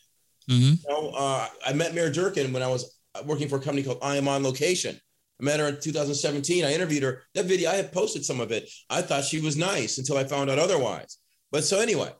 [0.50, 0.74] Mm-hmm.
[0.74, 3.98] You know, uh, I met Mayor Durkin when I was working for a company called
[4.02, 4.98] I Am On Location.
[5.40, 6.64] I met her in 2017.
[6.64, 7.22] I interviewed her.
[7.34, 8.68] That video, I had posted some of it.
[8.90, 11.18] I thought she was nice until I found out otherwise.
[11.52, 12.12] But so anyway,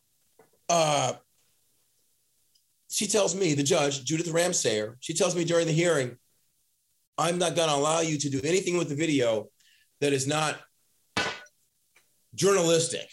[0.69, 1.15] uh,
[2.91, 6.17] she tells me, the judge, Judith Ramseyer, she tells me during the hearing,
[7.19, 9.49] I'm not going to allow you to do anything with the video
[10.01, 10.57] that is not
[12.35, 13.09] journalistic.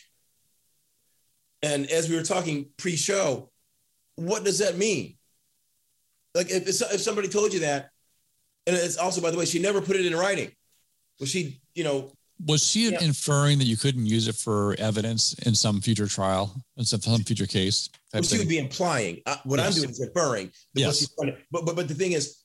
[1.63, 3.49] And as we were talking pre-show,
[4.15, 5.17] what does that mean?
[6.35, 7.89] Like if, if somebody told you that,
[8.67, 10.51] and it's also, by the way, she never put it in writing.
[11.19, 12.11] Was she, you know,
[12.45, 13.01] Was she Yeah.
[13.01, 17.23] inferring that you couldn't use it for evidence in some future trial, in some, some
[17.23, 17.89] future case?
[18.13, 18.39] well, she thing?
[18.39, 19.21] would be implying.
[19.25, 20.51] Uh, what I'm doing is inferring.
[20.73, 21.07] Yes.
[21.17, 22.39] but, but but the thing is,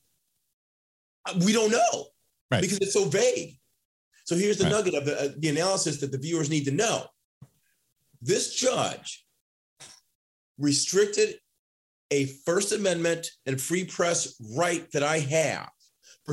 [1.27, 2.07] uh, we don't know
[2.53, 2.61] Right.
[2.61, 3.59] because it's so vague.
[4.27, 4.71] So here's the Right.
[4.71, 7.09] nugget of the, uh, the analysis that the viewers need to know.
[8.23, 9.27] This judge
[10.57, 11.41] restricted
[12.13, 15.71] a First Amendment and free press right that I have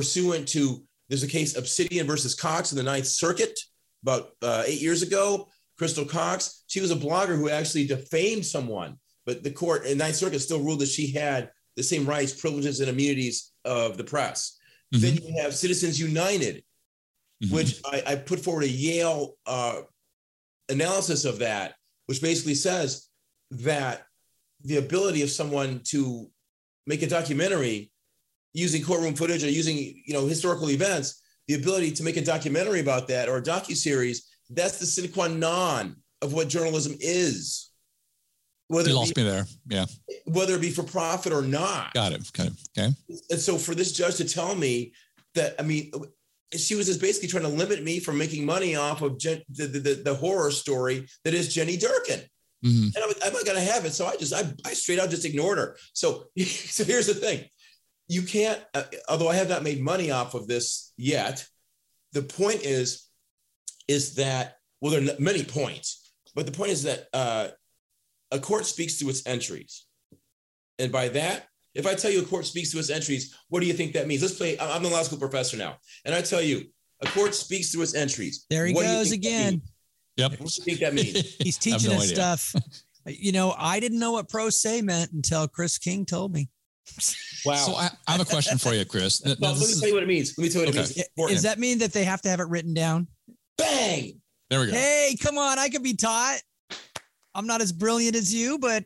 [0.02, 3.58] pursuant to there's a case Obsidian versus Cox in the Ninth Circuit
[4.04, 5.48] about uh, eight years ago.
[5.76, 10.14] Crystal Cox, she was a blogger who actually defamed someone, but the court in Ninth
[10.14, 14.56] Circuit still ruled that she had the same rights, privileges, and immunities of the press.
[14.94, 15.00] Mhm.
[15.00, 16.62] Then you have Citizens United,
[17.42, 17.50] Mhm.
[17.50, 19.82] which I, I put forward a Yale uh,
[20.68, 21.74] analysis of that,
[22.06, 23.08] which basically says
[23.50, 24.04] that
[24.62, 26.30] the ability of someone to
[26.86, 27.90] make a documentary
[28.52, 32.80] using courtroom footage or using you know historical events, the ability to make a documentary
[32.80, 37.70] about that or a docu series, that's the sine qua non of what journalism is.
[38.68, 39.46] Whether you lost be, me there.
[39.66, 39.86] Yeah,
[40.26, 41.94] whether it be for profit or not.
[41.94, 42.30] got it.
[42.32, 42.52] Got it.
[42.78, 42.94] Okay.
[43.30, 44.92] And so for this judge to tell me
[45.34, 45.90] that, I mean,
[46.52, 49.66] she was just basically trying to limit me from making money off of Jen, the,
[49.66, 52.20] the, the, horror story that is Jenny Durkin.
[52.64, 52.94] Mhm.
[52.94, 53.92] And I'm, I'm not going to have it.
[53.92, 55.76] So I just, I, I straight out just ignored her.
[55.92, 57.44] So, so here's the thing.
[58.08, 61.46] You can't, uh, although I have not made money off of this yet,
[62.12, 63.06] the point is,
[63.86, 67.48] is that, well, there are many points, but the point is that uh,
[68.30, 69.84] a court speaks to its entries.
[70.78, 73.66] And by that, if I tell you a court speaks to its entries, what do
[73.66, 74.22] you think that means?
[74.22, 74.58] Let's play.
[74.58, 75.76] I- I'm the law school professor now.
[76.04, 76.64] And I tell you,
[77.00, 78.46] a court speaks to its entries.
[78.50, 79.62] There he What goes again.
[80.16, 80.30] Yep.
[80.30, 81.36] What do you think that means?
[81.40, 82.14] He's teaching no us idea.
[82.14, 82.54] stuff.
[83.06, 86.48] You know, I didn't know what pro se meant until Chris King told me.
[87.44, 87.54] Wow.
[87.54, 89.22] So I, I have a question for you, Chris.
[89.40, 90.34] Well, this let me is- tell you what it means.
[90.36, 90.84] Let me tell you what Okay.
[90.90, 91.06] it means.
[91.08, 91.36] Important.
[91.36, 93.06] Does that mean that they have to have it written down?
[93.56, 94.20] Bang!
[94.50, 94.72] there we go.
[94.72, 96.40] Hey, come on, I could be taught.
[97.34, 98.84] I'm not as brilliant as you, but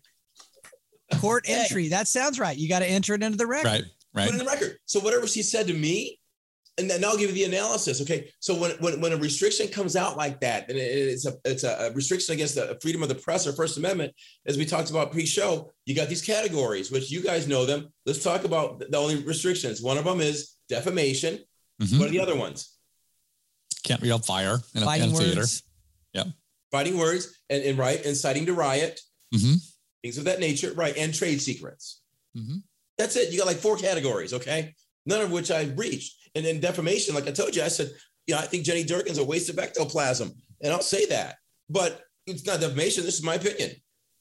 [1.20, 1.88] court entry.
[1.88, 2.56] That sounds right.
[2.56, 3.66] You got to enter it into the record.
[3.68, 3.84] Right.
[4.14, 4.26] Right.
[4.26, 4.76] Put it in the record.
[4.86, 6.18] So whatever she said to me,
[6.78, 8.00] and then I'll give you the analysis.
[8.02, 8.30] Okay.
[8.40, 11.88] So when when, when a restriction comes out like that, and it's a it's a
[11.88, 14.12] a restriction against the freedom of the press or First Amendment,
[14.46, 17.88] as we talked about pre-show, you got these categories, which you guys know them.
[18.06, 19.82] Let's talk about the only restrictions.
[19.82, 21.40] One of them is defamation.
[21.82, 21.98] Mhm.
[21.98, 22.70] What are the other ones?
[23.84, 25.40] Can't read on fire in a, in Fighting a theater.
[25.40, 25.62] words.
[26.70, 28.98] Fighting words and, and right, inciting to riot,
[29.30, 29.54] hmm
[30.02, 32.00] things of that nature, right, and trade secrets.
[32.34, 32.56] hmm
[32.96, 33.30] That's it.
[33.30, 34.74] You got like four categories, okay?
[35.04, 36.14] None of which I breached.
[36.34, 37.90] And then defamation, like I told you, I said,
[38.26, 40.32] you know, I think Jenny Durkin's a waste of ectoplasm.
[40.62, 41.36] And I'll say that.
[41.68, 43.04] But it's not defamation.
[43.04, 43.70] This is my opinion.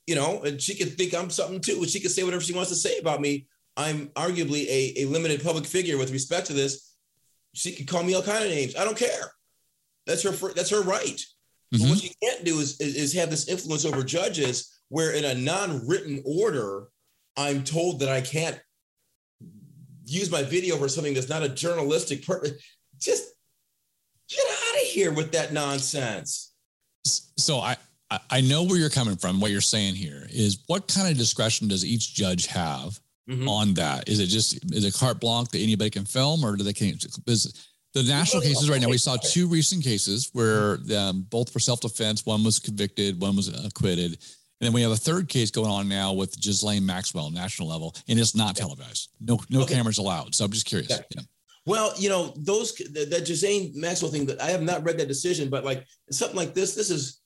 [0.07, 1.85] You know, and she could think I'm something too.
[1.85, 3.47] She could say whatever she wants to say about me.
[3.77, 6.93] I'm arguably a, a limited public figure with respect to this.
[7.53, 8.75] She could call me all kind of names.
[8.75, 9.31] I don't care.
[10.07, 11.21] That's her that's her right.
[11.73, 11.89] Mhm.
[11.89, 15.35] what she can't do is, is is have this influence over judges where in a
[15.35, 16.87] non-written order,
[17.37, 18.59] I'm told that I can't
[20.11, 22.51] use my video for something that's not a journalistic purpose.
[22.99, 23.33] Just
[24.29, 26.53] get out of here with that nonsense.
[27.05, 27.77] So I,
[28.29, 29.39] I know where you're coming from.
[29.39, 33.47] What you're saying here is what kind of discretion does each judge have mm-hmm.
[33.47, 34.09] on that?
[34.09, 36.97] Is it just is it carte blanche that anybody can film, or do they can?
[37.27, 38.89] Is the national cases right now?
[38.89, 42.25] We saw two recent cases where um, both for self defense.
[42.25, 44.17] One was convicted, one was acquitted.
[44.61, 47.95] And then we have a third case going on now with Ghislaine Maxwell, national level,
[48.07, 49.09] and it's not televised.
[49.19, 49.73] No, no okay.
[49.73, 50.35] cameras allowed.
[50.35, 50.91] So I'm just curious.
[50.91, 51.23] Yeah.
[51.65, 55.07] Well, you know, those that, that Ghislaine Maxwell thing that I have not read that
[55.07, 57.21] decision, but like something like this, this is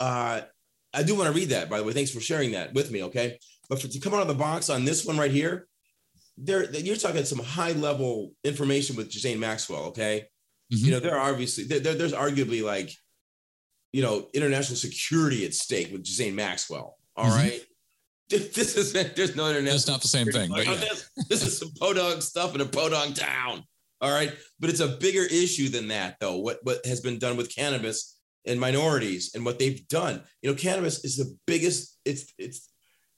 [0.00, 0.40] uh
[0.94, 1.92] I do want to read that by the way.
[1.92, 3.02] Thanks for sharing that with me.
[3.04, 3.38] Okay.
[3.68, 5.66] But for, to come out of the box on this one right here,
[6.38, 9.84] there you're talking some high level information with Ghislaine Maxwell.
[9.84, 10.24] Okay.
[10.72, 10.86] Mm-hmm.
[10.86, 12.90] You know, there are obviously there, there's arguably like
[13.94, 16.96] you know, international security at stake with Ghislaine Maxwell.
[17.16, 17.38] All mm-hmm.
[17.38, 17.64] right,
[18.28, 19.76] This is there's no international.
[19.76, 20.50] It's not the same thing.
[20.50, 20.74] But yeah.
[20.74, 23.62] this, this is some podunk stuff in a podunk town.
[24.00, 24.32] All right.
[24.58, 26.38] But it's a bigger issue than that, though.
[26.38, 30.22] What what has been done with cannabis and minorities and what they've done.
[30.42, 32.70] You know, cannabis is the biggest, it's it's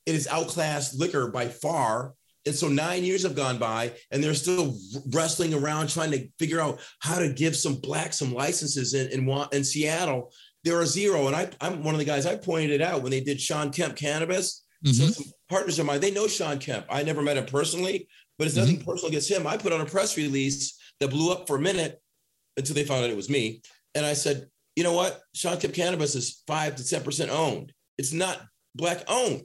[0.06, 2.14] it is outclassed liquor by far.
[2.44, 4.76] And so nine years have gone by and they're still
[5.12, 9.46] wrestling around trying to figure out how to give some black some licenses in, in,
[9.52, 10.32] in Seattle
[10.66, 11.28] there are zero.
[11.28, 13.70] And I, I'm one of the guys I pointed it out when they did Shawn
[13.70, 14.64] Kemp cannabis.
[14.84, 15.10] Mm-hmm.
[15.10, 16.86] So partners of mine, they know Shawn Kemp.
[16.90, 18.90] I never met him personally, but it's nothing mm-hmm.
[18.90, 19.46] personal against him.
[19.46, 22.02] I put on a press release that blew up for a minute
[22.56, 23.62] until they found out it was me.
[23.94, 25.20] And I said, you know what?
[25.34, 27.72] Shawn Kemp cannabis is five to 10% owned.
[27.96, 28.40] It's not
[28.74, 29.44] black owned.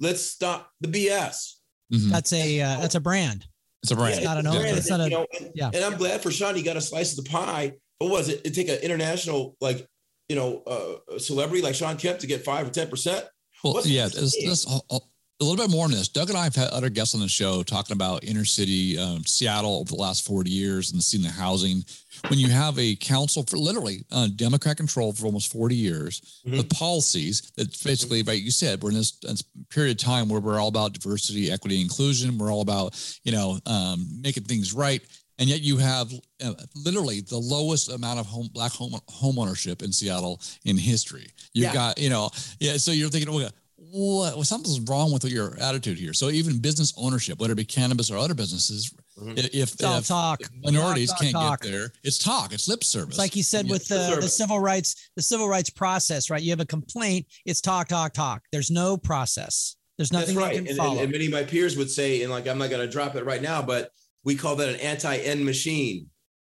[0.00, 1.56] Let's stop the BS.
[1.92, 2.08] Mm-hmm.
[2.08, 3.46] That's a uh, that's a brand.
[3.82, 4.14] It's a brand.
[4.14, 4.56] It's not an own.
[4.56, 5.70] It's not a, know, and, yeah.
[5.72, 6.54] And I'm glad for Shawn.
[6.54, 7.74] He got a slice of the pie.
[7.98, 8.40] What was it?
[8.44, 9.86] It take an international like
[10.34, 13.24] you know, uh, a celebrity like Shawn Kemp to get five or ten percent.
[13.62, 14.98] Well, What's yeah, this, this, a,
[15.40, 16.08] a little bit more on this.
[16.08, 19.24] Doug and I have had other guests on the show talking about inner city um,
[19.24, 21.84] Seattle over the last 40 years and seeing the housing.
[22.28, 26.58] When you have a council for literally uh, Democrat control for almost 40 years, mm-hmm.
[26.58, 30.40] the policies that basically, like you said, we're in this, this, period of time where
[30.40, 32.38] we're all about diversity, equity, inclusion.
[32.38, 35.00] We're all about, you know, um, making things right
[35.38, 36.12] and yet you have
[36.44, 41.26] uh, literally the lowest amount of home black home home ownership in Seattle in history.
[41.52, 41.74] You've yeah.
[41.74, 42.76] got you know yeah.
[42.76, 43.52] So you're thinking, what?
[43.96, 46.12] Well, something's wrong with your attitude here.
[46.12, 49.34] So even business ownership, whether it be cannabis or other businesses, mm-hmm.
[49.36, 50.40] if, if, talk.
[50.40, 51.62] If minorities talk, talk, can't talk.
[51.62, 53.10] get there, it's talk, it's lip service.
[53.10, 56.42] It's like you said with the, the civil rights, the civil rights process, right?
[56.42, 58.42] You have a complaint, it's talk, talk, talk.
[58.50, 59.76] There's no process.
[59.96, 60.56] There's nothing That's right.
[60.56, 62.90] And, and, and, many of my peers would say, and like I'm not going to
[62.90, 63.90] drop it right now, but
[64.24, 66.08] we call that an anti-end machine.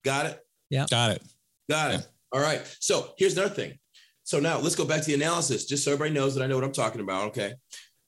[0.04, 0.39] Got it?
[0.69, 0.86] Yeah.
[0.89, 1.23] Got it.
[1.69, 2.08] Got it.
[2.32, 2.62] All right.
[2.80, 3.78] So here's another thing.
[4.23, 6.56] So now let's go back to the analysis, just so everybody knows that I know
[6.56, 7.28] what I'm talking about.
[7.28, 7.54] Okay.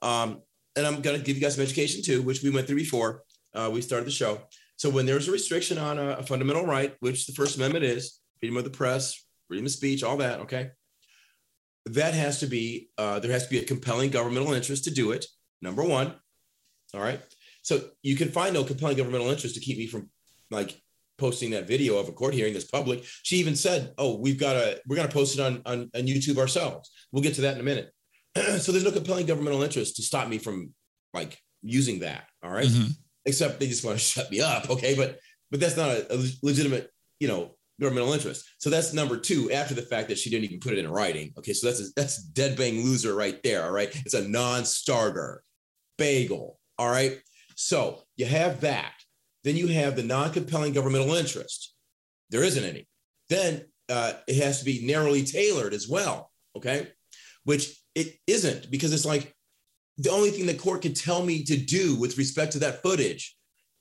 [0.01, 0.41] Um,
[0.75, 3.23] and I'm going to give you guys some education too, which we went through before
[3.53, 4.39] uh, we started the show.
[4.77, 8.19] So when there's a restriction on a, a, fundamental right, which the First Amendment is,
[8.39, 10.69] freedom of the press, freedom of speech, all that, okay,
[11.85, 15.11] that has to be uh, there has to be a compelling governmental interest to do
[15.11, 15.25] it.
[15.61, 16.13] Number one,
[16.93, 17.21] all right.
[17.67, 20.09] So you can find no compelling governmental interest to keep me from
[20.49, 20.81] like
[21.17, 23.03] posting that video of a court hearing that's public.
[23.23, 26.03] She even said, "Oh, we've got to we're going to post it on, on on
[26.03, 27.91] YouTube ourselves." We'll get to that in a minute.
[28.61, 30.73] so there's no compelling governmental interest to stop me from
[31.13, 32.23] like using that.
[32.41, 32.67] All right?
[32.67, 32.91] mm-hmm.
[33.25, 34.69] except they just want to shut me up.
[34.69, 35.19] Okay, but
[35.51, 38.45] but that's not a, a legitimate you know governmental interest.
[38.59, 39.51] So that's number two.
[39.51, 41.33] After the fact that she didn't even put it in writing.
[41.37, 43.65] Okay, so that's a, that's dead bang loser right there.
[43.65, 45.43] All right, it's a non-starter
[45.97, 46.61] bagel.
[46.79, 47.17] All right.
[47.57, 48.93] So you have that.
[49.43, 51.73] Then you have the non compelling governmental interest.
[52.29, 52.87] There isn't any.
[53.29, 56.31] Then uh, it has to be narrowly tailored as well.
[56.55, 56.87] Okay.
[57.43, 59.33] Which it isn't because it's like
[59.97, 63.35] the only thing the court can tell me to do with respect to that footage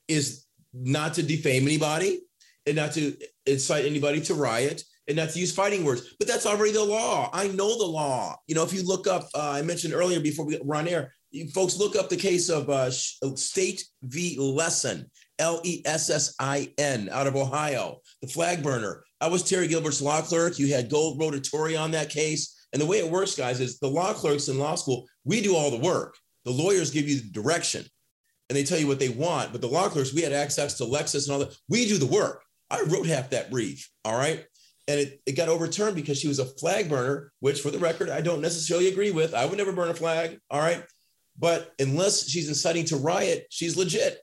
[0.08, 2.22] is not to defame anybody
[2.64, 6.14] and not to incite anybody to riot and not to use fighting words.
[6.18, 7.28] But that's already the law.
[7.32, 8.36] I know the law.
[8.46, 11.12] You know, if you look up, uh, I mentioned earlier before we were on air,
[11.36, 12.90] you folks look up the case of uh,
[13.22, 14.36] uh State v.
[14.38, 15.06] Lessin,
[15.38, 19.04] L E S S I N, out of Ohio, the flag burner.
[19.20, 20.58] I was Terry Gilbert's law clerk.
[20.58, 22.54] You had Gold Rotatori on that case.
[22.72, 25.54] And the way it works, guys, is the law clerks in law school, we do
[25.54, 26.16] all the work.
[26.44, 27.84] The lawyers give you the direction
[28.48, 29.52] and they tell you what they want.
[29.52, 31.56] But the law clerks, we had access to Lexis and all that.
[31.68, 32.44] We do the work.
[32.70, 33.90] I wrote half that brief.
[34.04, 34.44] All right.
[34.88, 38.08] And it, it got overturned because she was a flag burner, which for the record,
[38.08, 39.34] I don't necessarily agree with.
[39.34, 40.38] I would never burn a flag.
[40.50, 40.84] All right.
[41.38, 44.20] But unless she's inciting to riot, she's legit.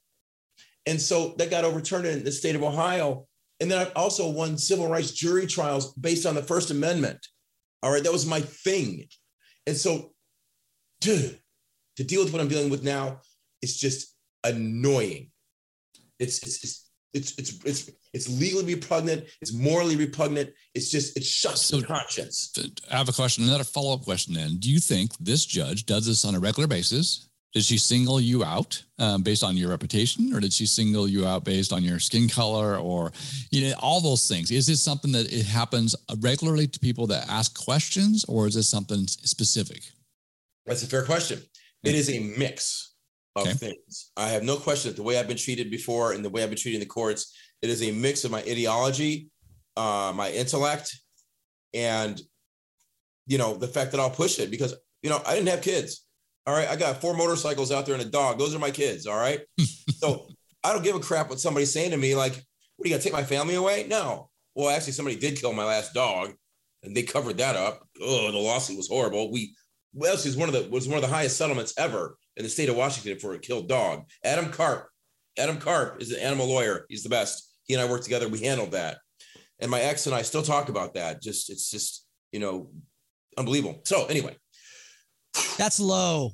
[0.85, 3.27] And so that got overturned in the state of Ohio.
[3.59, 7.19] And then I also won civil rights jury trials based on the First Amendment.
[7.81, 9.07] All right, that was my thing.
[9.67, 10.13] And so,
[11.01, 11.39] dude,
[11.97, 13.21] to deal with what I'm dealing with now,
[13.61, 15.31] it's just annoying.
[16.19, 19.25] It's it's it's it's it's it's, it's legally repugnant.
[19.41, 20.51] It's morally repugnant.
[20.73, 22.53] It's just it shuts So- the conscience.
[22.91, 24.33] I have a question, another follow up question.
[24.33, 27.29] Then, do you think this judge does this on a regular basis?
[27.53, 31.27] Did she single you out um, based on your reputation, or did she single you
[31.27, 33.11] out based on your skin color, or
[33.51, 34.49] you know all those things?
[34.49, 38.67] Is this something that it happens regularly to people that ask questions, or is this
[38.67, 39.83] something specific?
[40.65, 41.43] That's a fair question.
[41.83, 42.92] It is a mix
[43.35, 43.53] of Okay.
[43.53, 44.11] things.
[44.15, 46.49] I have no question that the way I've been treated before and the way I've
[46.49, 49.29] been treated in the courts, it is a mix of my ideology,
[49.75, 50.95] uh, my intellect,
[51.73, 52.21] and
[53.25, 56.05] you know the fact that I'll push it because you know I didn't have kids.
[56.45, 58.37] All right, I got four motorcycles out there and a dog.
[58.37, 59.07] Those are my kids.
[59.07, 59.41] All right,
[59.95, 60.27] so
[60.63, 62.15] I don't give a crap what somebody's saying to me.
[62.15, 62.33] Like,
[62.75, 63.85] what are you gonna take my family away?
[63.87, 64.29] No.
[64.55, 66.33] Well, actually, somebody did kill my last dog,
[66.83, 67.87] and they covered that up.
[67.99, 69.31] Oh, the lawsuit was horrible.
[69.31, 69.55] We
[69.93, 72.49] well, actually was one of the was one of the highest settlements ever in the
[72.49, 74.03] state of Washington for a killed dog.
[74.23, 74.87] Adam Karp.
[75.37, 76.85] Adam Karp is an animal lawyer.
[76.89, 77.51] He's the best.
[77.65, 78.27] He and I worked together.
[78.27, 78.97] We handled that.
[79.59, 81.21] And my ex and I still talk about that.
[81.21, 82.69] Just it's just, you know,
[83.37, 83.81] unbelievable.
[83.85, 84.35] So anyway,
[85.57, 86.31] That's low.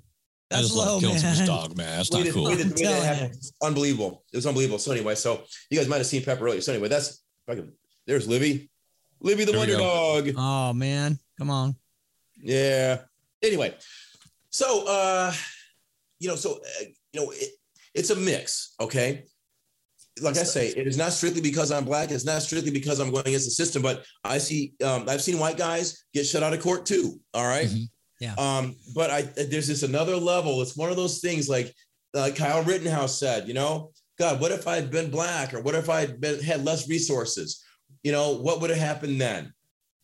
[0.52, 1.36] I That's just love low, killing man.
[1.36, 1.98] someone's dog, man.
[1.98, 2.44] That's the not that- cool.
[2.46, 3.38] the way that- the way that telling happened, you.
[3.38, 4.24] it's unbelievable.
[4.34, 4.80] It was unbelievable.
[4.80, 6.62] So anyway, so you guys might have seen Pepper earlier.
[6.62, 7.72] So anyway, that's fucking
[8.08, 8.70] there's Libby.
[9.22, 10.30] Libby the There wonder dog.
[10.38, 11.76] Oh man, come on.
[12.42, 13.02] Yeah.
[13.44, 13.76] Anyway,
[14.50, 15.34] so uh,
[16.20, 17.50] you know, so uh, you know, it,
[17.94, 18.76] it's a mix.
[18.80, 19.24] Okay.
[20.22, 22.12] Like I say, it is not strictly because I'm black.
[22.12, 23.82] It's not strictly because I'm going against the system.
[23.82, 27.22] But I see, um, I've seen white guys get shut out of court too.
[27.34, 27.68] All right?
[27.68, 27.90] Mhm.
[28.20, 28.34] Yeah.
[28.38, 30.62] Um, but I there's this another level.
[30.62, 31.74] It's one of those things like
[32.14, 33.48] like Kyle Rittenhouse said.
[33.48, 36.90] You know, God, what if I'd been black, or what if I'd been had less
[36.90, 37.64] resources?
[38.04, 39.54] You know, what would have happened then?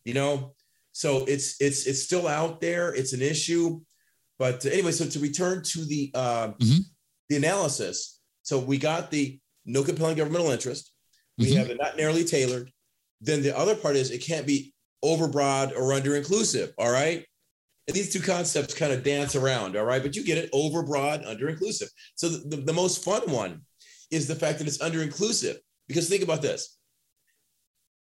[0.06, 0.56] You know,
[0.94, 2.94] so it's it's it's still out there.
[2.94, 3.82] It's an issue,
[4.38, 4.92] but anyway.
[4.92, 6.80] So to return to the uh, Mhm.
[7.30, 10.92] the analysis, so we got the no compelling governmental interest.
[11.38, 11.58] We Mhm.
[11.58, 12.72] have it not narrowly tailored.
[13.22, 16.74] Then the other part is it can't be overbroad or under inclusive.
[16.78, 17.26] All right.
[17.88, 19.76] And these two concepts kind of dance around.
[19.78, 20.02] All right.
[20.02, 21.90] But you get it overbroad, under inclusive.
[22.16, 23.62] So the, the, the most fun one
[24.12, 25.60] is the fact that it's under inclusive.
[25.88, 26.78] Because think about this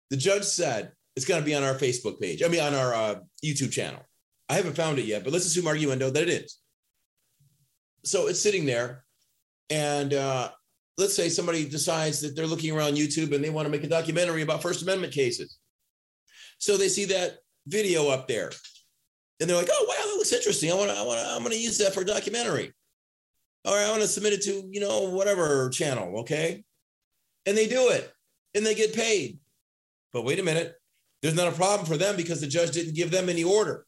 [0.09, 2.93] the judge said it's going to be on our Facebook page, I mean, on our
[2.93, 4.01] uh, YouTube channel.
[4.49, 6.57] I haven't found it yet, but let's assume arguendo that it is.
[8.03, 9.03] So it's sitting there,
[9.69, 10.51] and uh,
[10.97, 13.89] let's say somebody decides that they're looking around YouTube and they want to make a
[13.89, 15.57] documentary about First Amendment cases.
[16.59, 18.51] So they see that video up there,
[19.39, 20.71] and they're like, "Oh wow, that looks interesting.
[20.71, 22.73] I want to, I want to, I'm going to use that for a documentary."
[23.65, 26.63] Right, I want to submit it to you know whatever channel, okay?
[27.45, 28.11] And they do it,
[28.55, 29.39] and they get paid.
[30.13, 30.75] But wait a minute,
[31.21, 33.86] there's not a problem for them because the judge didn't give them any order.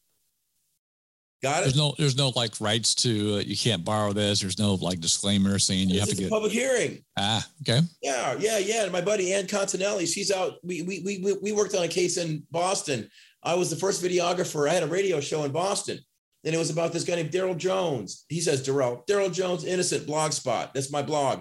[1.42, 1.64] Got it?
[1.64, 4.40] There's no, there's no like rights to uh, you can't borrow this.
[4.40, 6.30] There's no like disclaimer saying you This have to is a get.
[6.30, 7.02] public hearing.
[7.18, 7.80] Ah, okay.
[8.02, 8.82] Yeah, yeah, yeah.
[8.84, 10.54] And my buddy Ann Continelli, she's out.
[10.62, 13.08] We we we we- worked on a case in Boston.
[13.42, 14.68] I was the first videographer.
[14.68, 15.98] I had a radio show in Boston,
[16.44, 18.26] and it was about this guy named Darrell Jones.
[18.28, 20.74] He says Darrell Darrell Jones, innocent blog spot.
[20.74, 21.40] That's my blog.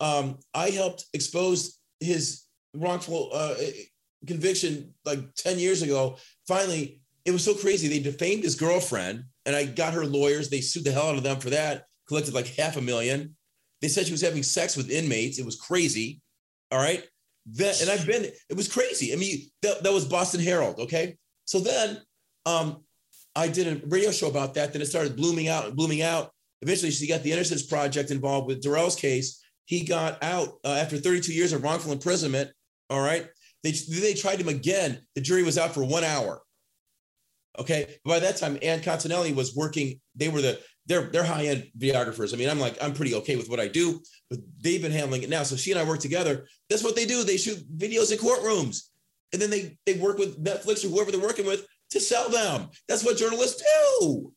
[0.00, 2.42] Um, I helped expose his
[2.74, 3.54] wrongful uh,
[4.26, 6.16] conviction like ten years ago.
[6.48, 7.86] Finally, it was so crazy.
[7.88, 10.50] They defamed his girlfriend, and I got her lawyers.
[10.50, 11.84] They sued the hell out of them for that.
[12.08, 13.36] Collected like half a million.
[13.80, 15.38] They said she was having sex with inmates.
[15.38, 16.20] It was crazy.
[16.72, 17.04] All right.
[17.46, 19.12] Then, and I've been, it was crazy.
[19.12, 20.80] I mean, that, that was Boston Herald.
[20.80, 21.16] Okay.
[21.44, 22.00] So then
[22.44, 22.82] um,
[23.36, 24.72] I did a radio show about that.
[24.72, 26.32] Then it started blooming out and blooming out.
[26.62, 29.42] Eventually, she got the Innocence Project involved with Darrell's case.
[29.66, 32.50] He got out uh, after 32 years of wrongful imprisonment.
[32.90, 33.28] All right.
[33.62, 35.00] They, they tried him again.
[35.14, 36.40] The jury was out for one hour.
[37.58, 37.96] Okay.
[38.04, 40.00] By that time, Ann Continelli was working.
[40.14, 42.32] They were the they're they're high end videographers.
[42.32, 45.22] I mean, I'm like I'm pretty okay with what I do, but they've been handling
[45.22, 45.42] it now.
[45.42, 46.46] So she and I work together.
[46.70, 47.24] That's what they do.
[47.24, 48.88] They shoot videos in courtrooms,
[49.32, 52.68] and then they they work with Netflix or whoever they're working with to sell them.
[52.88, 53.62] That's what journalists
[54.00, 54.32] do,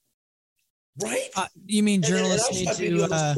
[1.03, 1.27] right?
[1.35, 3.35] Uh, you mean And then- and journalists need to uh.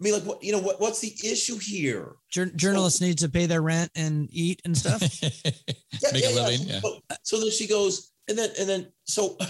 [0.00, 2.14] I mean, like, what you know, what what's the issue here?
[2.28, 5.00] jour- journalists need to pay their rent and eat and stuff?
[6.02, 6.42] Yeah, Make a yeah, yeah.
[6.42, 6.66] living.
[6.66, 6.80] Yeah.
[6.80, 9.36] So, so then she goes, and then and then so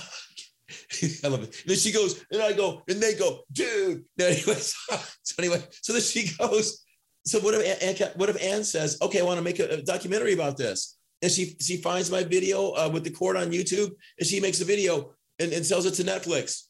[1.24, 1.62] I love it.
[1.66, 4.04] Then she goes, and I go, and they go, dude.
[4.18, 6.84] Anyway, so, so anyway, so then she goes.
[7.24, 10.32] So what if what if Ann says, okay, I want to make a, a documentary
[10.32, 14.26] about this, and she she finds my video uh, with the court on YouTube, and
[14.26, 16.64] she makes a video and, and sells it to Netflix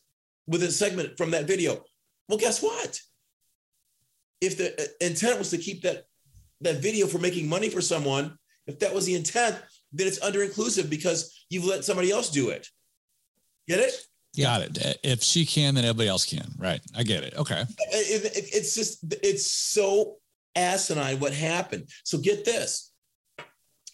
[0.46, 1.82] with a segment from that video.
[2.28, 3.00] Well, guess what?
[4.40, 6.04] If the uh, intent was to keep that
[6.60, 8.36] that video for making money for someone,
[8.66, 9.56] if that was the intent,
[9.92, 12.68] then it's under inclusive because you've let somebody else do it.
[13.68, 13.94] Get it?
[14.38, 14.98] Got it.
[15.02, 16.46] If she can, then everybody else can.
[16.58, 16.80] Right.
[16.96, 17.34] I get it.
[17.36, 17.60] Okay.
[17.92, 20.16] It- it- it's just it's so
[20.56, 21.88] asinine what happened.
[22.04, 22.92] So get this.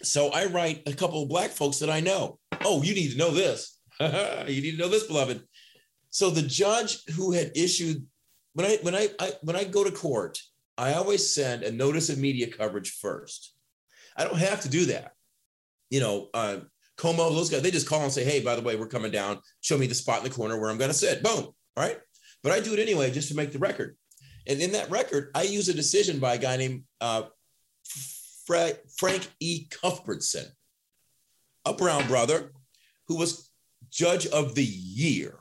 [0.02, 2.38] So I write a couple of black folks that I know.
[2.64, 3.78] Oh, you need to know this.
[4.00, 5.42] you need to know this, beloved.
[6.10, 8.06] So the judge who had issued
[8.54, 10.40] when I when I, I when I go to court,
[10.76, 13.54] I always send a notice of media coverage first.
[14.16, 15.12] I don't have to do that.
[15.90, 16.58] You know, uh,
[16.98, 19.38] KOMO, those guys, they just call and say, hey, by the way, we're coming down.
[19.60, 21.22] Show me the spot in the corner where I'm going to sit.
[21.22, 21.44] Boom.
[21.44, 21.98] All right.
[22.42, 23.96] But I do it anyway just to make the record.
[24.46, 27.24] And in that record, I use a decision by a guy named uh,
[28.46, 29.66] Fra- Frank E.
[29.70, 30.46] Cuthbertson,
[31.64, 32.52] a Brown brother
[33.06, 33.50] who was
[33.90, 35.38] judge of the year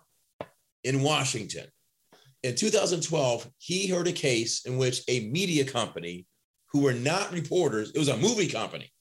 [0.84, 1.66] in Washington.
[2.44, 6.28] In 2012, he heard a case in which a media company
[6.72, 8.92] who were not reporters, it was a movie company,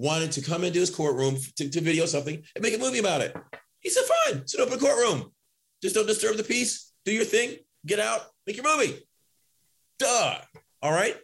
[0.00, 3.20] wanted to come into his courtroom to, to video something and make a movie about
[3.20, 3.36] it.
[3.80, 5.30] He said, fine, it's an open courtroom.
[5.82, 6.92] Just don't disturb the peace.
[7.04, 9.06] Do your thing, get out, make your movie.
[9.98, 10.38] Duh.
[10.82, 11.16] All right.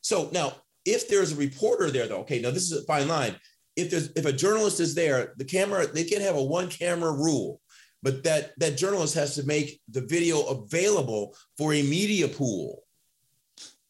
[0.00, 0.54] So now,
[0.84, 3.36] if there's a reporter there, though, okay, now this is a fine line.
[3.76, 7.12] If there's if a journalist is there, the camera they can't have a one camera
[7.12, 7.60] rule,
[8.02, 12.83] but that that journalist has to make the video available for a media pool.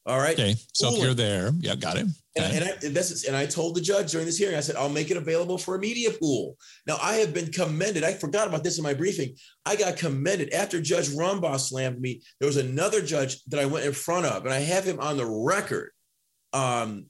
[0.07, 0.35] All right.
[0.35, 0.55] Okay.
[0.75, 2.07] So if you're there, yeah, got it.
[2.37, 4.61] And, and, I, and, this is, and I told the judge during this hearing, I
[4.61, 6.57] said, I'll make it available for a media pool.
[6.87, 8.05] Now, I have been commended.
[8.05, 9.35] I forgot about this in my briefing.
[9.65, 12.23] I got commended after Judge Rumbaugh slammed me.
[12.41, 15.17] There was another judge that I went in front of, and I have him on
[15.17, 15.93] the record.
[16.53, 17.07] Um,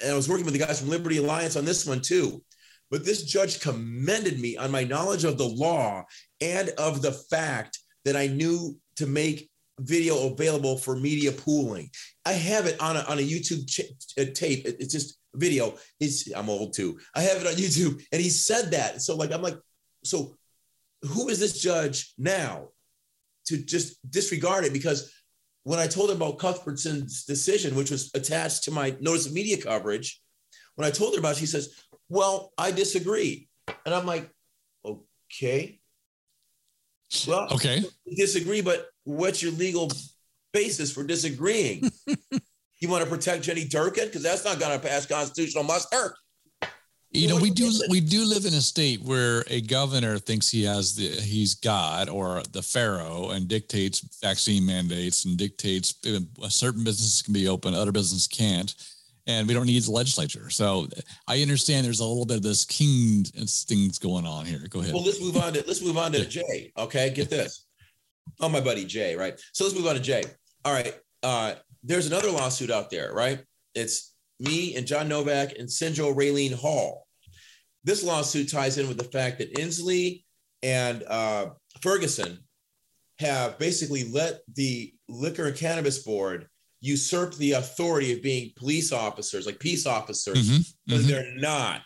[0.00, 2.42] and I was working with the guys from Liberty Alliance on this one too.
[2.90, 6.04] But this judge commended me on my knowledge of the law
[6.40, 9.49] and of the fact that I knew to make
[9.80, 11.90] video available for media pooling.
[12.24, 13.80] I have it on a, on a YouTube ch-
[14.18, 14.66] uh, tape.
[14.66, 15.76] It- it's just video.
[16.00, 16.98] It's I'm old too.
[17.14, 19.00] I have it on YouTube, and he said that.
[19.02, 19.58] So like I'm like,
[20.04, 20.36] so
[21.02, 22.68] who is this judge now
[23.46, 24.72] to just disregard it?
[24.72, 25.12] Because
[25.64, 29.56] when I told him about Cuthbertson's decision, which was attached to my notice of media
[29.60, 30.20] coverage,
[30.76, 31.74] when I told her about it, she says,
[32.08, 33.48] "Well, I disagree,"
[33.86, 34.30] and I'm like,
[34.84, 35.80] "Okay."
[37.26, 37.82] Well, Okay.
[38.16, 39.90] disagree, but what's your legal
[40.52, 41.90] basis for disagreeing?
[42.80, 46.14] you want to protect Jenny Durkin because that's not going to pass constitutional muster.
[47.12, 47.90] You know, we do you do think?
[47.90, 52.08] we do live in a state where a governor thinks he has the he's God
[52.08, 55.92] or the Pharaoh and dictates vaccine mandates and dictates
[56.48, 58.72] certain businesses can be open, other businesses can't,
[59.26, 60.50] and we don't need the legislature.
[60.50, 60.86] So
[61.26, 64.60] I understand there's a little bit of this king things going on here.
[64.70, 64.94] Go ahead.
[64.94, 66.70] Well, let's move on to let's move on to Jay.
[66.78, 67.66] Okay, get this.
[68.40, 69.40] Oh, my buddy Jay, right?
[69.52, 70.22] So let's move on to Jay.
[70.64, 70.94] All right.
[71.22, 73.40] Uh, there's another lawsuit out there, right?
[73.74, 77.06] It's me and John Novak and Sinjo Raylene Hall.
[77.84, 80.24] This lawsuit ties in with the fact that Inslee
[80.62, 81.50] and uh,
[81.80, 82.38] Ferguson
[83.18, 86.46] have basically let the Liquor and Cannabis Board
[86.80, 91.06] usurp the authority of being police officers, like peace officers Mhm, but mhm.
[91.06, 91.82] they're not.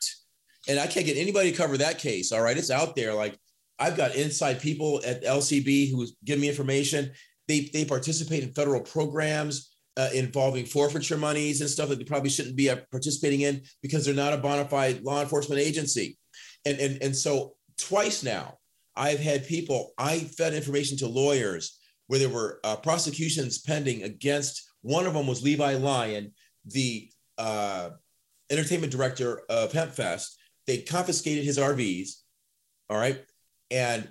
[0.69, 2.33] And I can't get anybody to cover that case.
[2.33, 2.57] All right.
[2.57, 3.13] It's out there.
[3.13, 3.39] Like
[3.79, 7.11] I've got inside people at LCB who give me information.
[7.49, 12.31] They, they participate in federal programs uh, involving forfeiture monies and stuff that they probably
[12.31, 16.19] shouldn't be uh, participating in because they're not a bona fide law enforcement agency.
[16.65, 18.59] And, and, and so twice now,
[18.97, 24.71] I've had people, I fed information to lawyers where there were uh, prosecutions pending against
[24.83, 26.33] one of them was Levi Lyon,
[26.67, 27.91] the uh,
[28.51, 30.35] entertainment director of Hempfest.
[30.67, 32.11] They confiscated his RVs.
[32.91, 33.25] All right.
[33.71, 34.09] And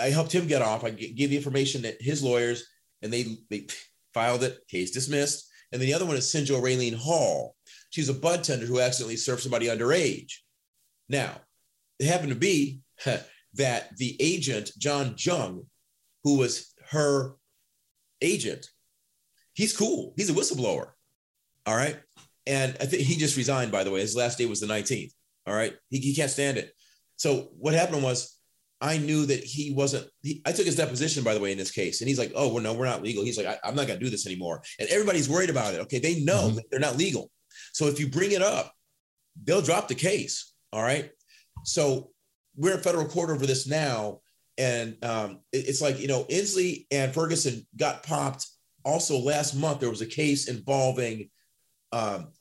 [0.00, 0.84] I helped him get off.
[0.84, 2.66] I gave the information that his lawyers
[3.02, 3.66] and they, they
[4.12, 5.50] filed it, case dismissed.
[5.72, 7.54] And then the other one is Sinjo Raylene Hall.
[7.90, 10.32] She's a bud tender who accidentally served somebody underage.
[11.08, 11.32] Now,
[11.98, 12.80] it happened to be
[13.54, 15.66] that the agent, John Jung,
[16.24, 17.36] who was her
[18.20, 18.68] agent,
[19.54, 20.12] he's cool.
[20.16, 20.90] He's a whistleblower.
[21.66, 21.98] All right.
[22.46, 24.00] And I think he just resigned, by the way.
[24.00, 25.12] His last day was the 19th.
[25.46, 25.74] All right.
[25.88, 26.72] He, he can't stand it.
[27.20, 28.38] So what happened was
[28.80, 31.70] I knew that he wasn't, he, I took his deposition, by the way, in this
[31.70, 32.00] case.
[32.00, 33.22] And he's like, oh, well, no, we're not legal.
[33.22, 34.62] He's like, I, am not going to do this anymore.
[34.78, 35.80] And everybody's worried about it.
[35.80, 35.98] Okay.
[35.98, 36.54] They know Mhm.
[36.54, 37.30] that they're not legal.
[37.74, 38.72] So if you bring it up,
[39.44, 40.54] they'll drop the case.
[40.72, 41.10] All right.
[41.62, 42.10] So
[42.56, 44.20] we're in federal court over this now.
[44.56, 48.46] And um, it- it's like, you know, Inslee and Ferguson got popped.
[48.82, 51.28] Also, last month, there was a case involving
[51.92, 52.32] um,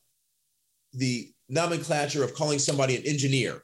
[0.93, 3.61] the nomenclature of calling somebody an engineer.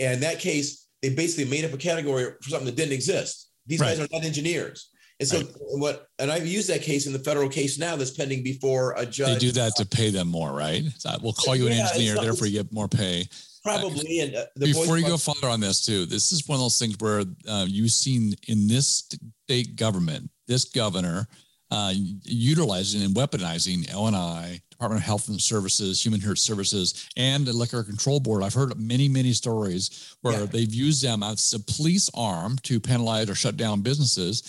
[0.00, 3.50] And in that case, they basically made up a category for something that didn't exist.
[3.66, 4.88] These guys are not engineers.
[5.20, 5.48] And so Right.
[5.58, 9.04] what and I've used that case in the federal case now that's pending before a
[9.04, 9.34] judge.
[9.34, 10.82] They do that to pay them more, right?
[11.22, 13.28] We'll call you an Yeah, engineer, therefore you get more pay.
[13.62, 16.62] probably and uh, the Before you go farther on this too, this is one of
[16.62, 19.04] those things where uh, you've seen in this
[19.44, 21.28] state government, this governor
[21.70, 21.92] uh,
[22.24, 27.82] utilizing and weaponizing ONI, Department of Health and Services, Human Health Services, and the Liquor
[27.82, 28.42] Control Board.
[28.42, 30.46] I've heard many, many stories where Yeah.
[30.46, 34.42] they've used them as a police arm to penalize or shut down businesses.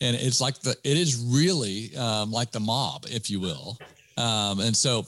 [0.00, 3.78] And it's like the, it is really um, like the mob, if you will.
[4.16, 5.04] Um, and so,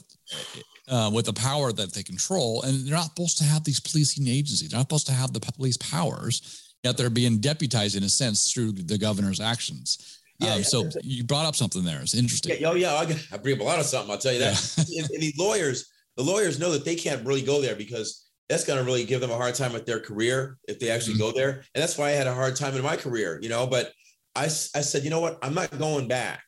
[0.88, 4.28] uh, with the power that they control, and they're not supposed to have these policing
[4.28, 8.10] agencies, they're not supposed to have the police powers, yet they're being deputized in a
[8.10, 10.15] sense through the governor's actions.
[10.38, 10.64] Yeah, um, yeah.
[10.64, 12.00] so you brought up something there.
[12.02, 12.56] It's interesting.
[12.60, 14.10] Yeah, oh yeah, I, I bring up a lot of something.
[14.10, 14.74] I'll tell you that.
[14.96, 18.64] and, and the lawyers, the lawyers know that they can't really go there because that's
[18.64, 21.18] going to really give them a hard time with their career if they actually Mhm.
[21.20, 21.50] go there.
[21.74, 23.66] And that's why I had a hard time in my career, you know.
[23.66, 23.92] But
[24.34, 26.42] I, I said, you know what, I'm not going back.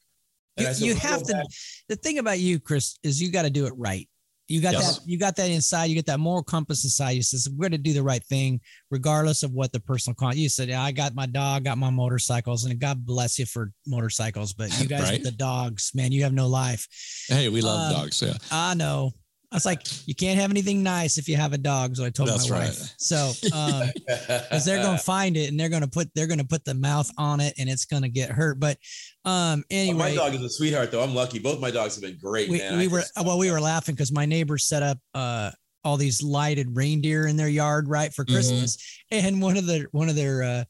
[0.57, 1.32] And You, I said, you "When have to.
[1.32, 1.47] back-
[1.89, 4.09] The thing about you, Chris, is you got to do it right.
[4.49, 4.99] You got Yes.
[4.99, 5.07] that.
[5.09, 5.84] You got that inside.
[5.86, 7.11] You get that moral compass inside.
[7.11, 10.36] You says we're going to do the right thing, regardless of what the personal con.
[10.38, 13.72] You said, yeah, I got my dog, got my motorcycles, and God bless you for
[13.86, 14.55] motorcycles.
[14.55, 15.12] But you guys Right.
[15.12, 16.88] with the dogs, man, you have no life.
[17.28, 18.22] Hey, we love Um, dogs.
[18.22, 18.34] Yeah.
[18.51, 19.12] I know.
[19.51, 21.96] I was like, you can't have anything nice if you have a dog.
[21.96, 22.66] So I told That's my right.
[22.68, 22.94] wife.
[22.99, 26.38] So, um, because they're going to find it and they're going to put they're going
[26.40, 28.61] to put the mouth on it and it's going to get hurt.
[28.61, 28.76] But
[29.24, 31.03] um, anyway my dog is a sweetheart, though.
[31.03, 31.38] I'm lucky.
[31.38, 32.76] Both my dogs have been great, we, man.
[32.76, 35.51] we were well, we were laughing because my neighbors set up uh
[35.84, 38.32] all these lighted reindeer in their yard right for Mhm.
[38.34, 38.76] Christmas,
[39.11, 40.64] and one of the one of their uh,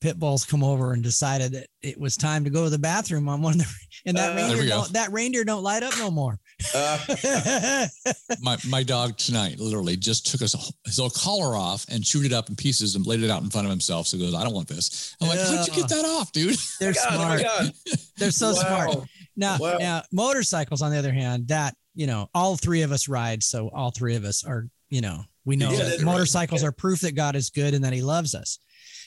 [0.00, 3.28] pit bulls come over and decided that it was time to go to the bathroom
[3.28, 3.66] on one of the
[4.06, 6.40] and that Uh, reindeer don't, that reindeer don't light up no more.
[6.74, 7.86] Uh,
[8.40, 10.54] my my dog tonight literally just took his
[10.84, 13.50] his little collar off and chewed it up in pieces and laid it out in
[13.50, 14.06] front of himself.
[14.06, 15.16] So he goes, I don't want this.
[15.20, 16.56] I'm like, how'd you get that off, dude?
[16.80, 17.42] They're God, oh smart.
[17.42, 17.72] God.
[18.18, 18.96] They're so smart.
[19.36, 19.78] Now, Wow.
[19.78, 23.70] now motorcycles, on the other hand, that you know, all three of us ride, so
[23.74, 26.12] all three of us are, you know, we know Yeah, that that's right.
[26.12, 28.58] motorcycles are proof that God is good and that He loves us.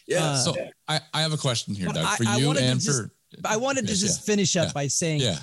[0.08, 0.24] Yeah.
[0.24, 0.56] Uh, So
[0.88, 2.98] I, I have a question here, Doug, I- for I you wanted to and just-
[3.02, 3.12] for
[3.44, 4.74] I wanted to Yes, just finish up Yeah.
[4.74, 5.40] by saying, yeah.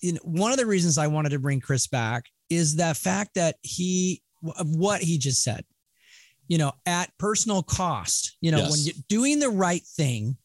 [0.00, 3.34] You know, one of the reasons I wanted to bring Chris back is that fact
[3.34, 4.22] that he
[4.58, 5.64] of what he just said.
[6.48, 10.36] You know, at personal cost, you know, when you're doing the right thing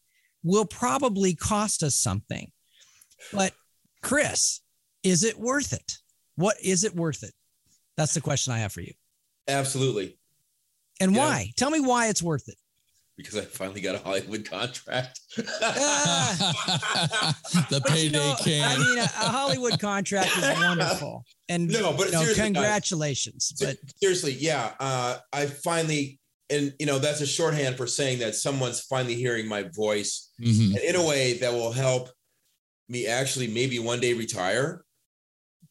[0.42, 2.50] will probably cost us something.
[3.32, 3.52] But
[4.02, 4.60] Chris,
[5.04, 5.98] is it worth it?
[6.34, 7.32] What is it worth it?
[7.96, 8.94] That's the question I have for you.
[9.46, 10.18] Absolutely.
[11.00, 11.18] And Yeah.
[11.20, 11.52] why?
[11.56, 12.58] Tell me why it's worth it.
[13.16, 15.20] Because I finally got a Hollywood contract.
[17.70, 18.62] The But you payday know, came.
[18.64, 21.24] I mean, a, a Hollywood contract is wonderful.
[21.48, 22.44] And No, but you know, seriously, guys.
[22.54, 23.52] congratulations.
[23.60, 24.72] But Seriously, yeah.
[24.80, 26.18] Uh, I finally,
[26.50, 30.78] and you know, that's a shorthand for saying that someone's finally hearing my voice Mhm.
[30.82, 32.08] in a way that will help
[32.88, 34.84] me actually maybe one day retire.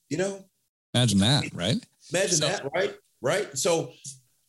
[0.09, 0.45] You know,
[0.93, 1.77] Imagine that, right?
[2.13, 2.95] imagine So- that, right?
[3.21, 3.57] Right.
[3.57, 3.93] So,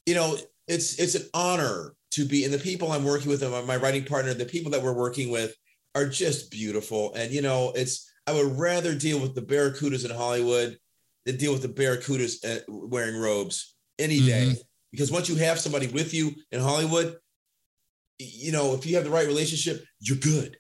[0.07, 0.37] you know,
[0.69, 4.05] it's it's an honor to be, and the people I'm working with, and my- writing
[4.05, 5.55] partner, the people that we're working with,
[5.95, 7.13] are just beautiful.
[7.15, 10.79] And you know, it's I would rather deal with the barracudas in Hollywood
[11.27, 14.55] than deal with the barracudas uh, wearing robes any day.
[14.91, 17.17] Because once you have somebody with you in Hollywood,
[18.19, 20.57] you know, if you have the right relationship, you're good.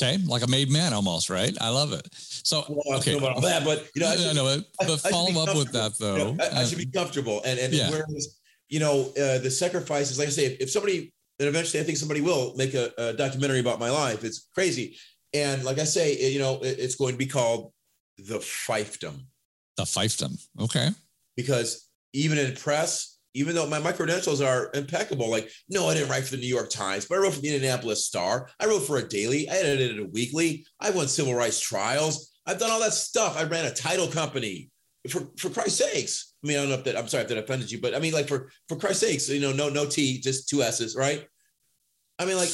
[0.00, 1.56] Okay, like a made man almost, right?
[1.60, 2.06] I love it.
[2.14, 5.32] So Well, okay, I that, but you know, I I should- I- I but follow
[5.32, 6.16] be up with that though.
[6.16, 7.42] You know, I, I Uh, should be comfortable.
[7.44, 7.90] And and Yeah.
[7.90, 8.37] whereas,
[8.68, 11.98] you know, uh, the sacrifices, like I say, if, if somebody, and eventually I think
[11.98, 14.24] somebody will make a, a documentary about my life.
[14.24, 14.96] It's crazy.
[15.32, 17.72] And like I say, it- you know, it- it's going to be called
[18.18, 19.20] the fiefdom
[19.76, 20.36] the fiefdom.
[20.60, 20.88] Okay.
[21.36, 26.08] because even in press, even though my, my credentials are impeccable, like, no, I didn't
[26.10, 28.48] write for the New York Times, but I wrote for the Indianapolis Star.
[28.58, 29.48] I wrote for a daily.
[29.48, 30.66] I edited a weekly.
[30.80, 32.32] I won civil rights trials.
[32.46, 33.36] I've done all that stuff.
[33.38, 34.70] I ran a title company.
[35.10, 36.27] For for Christ's sakes.
[36.42, 37.98] I mean, I don't know if that I'm sorry if that offended you, but I
[37.98, 41.26] mean, like for for Christ's sakes, you know, no no T, just two S's, right?
[42.18, 42.50] I mean, like,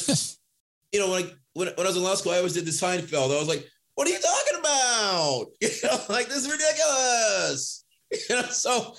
[0.91, 3.35] you know, like when, when I was in law school, I always did the Seinfeld.
[3.35, 5.45] I was like, what are you talking about?
[5.61, 7.83] You know, like this is ridiculous.
[8.29, 8.95] You know, so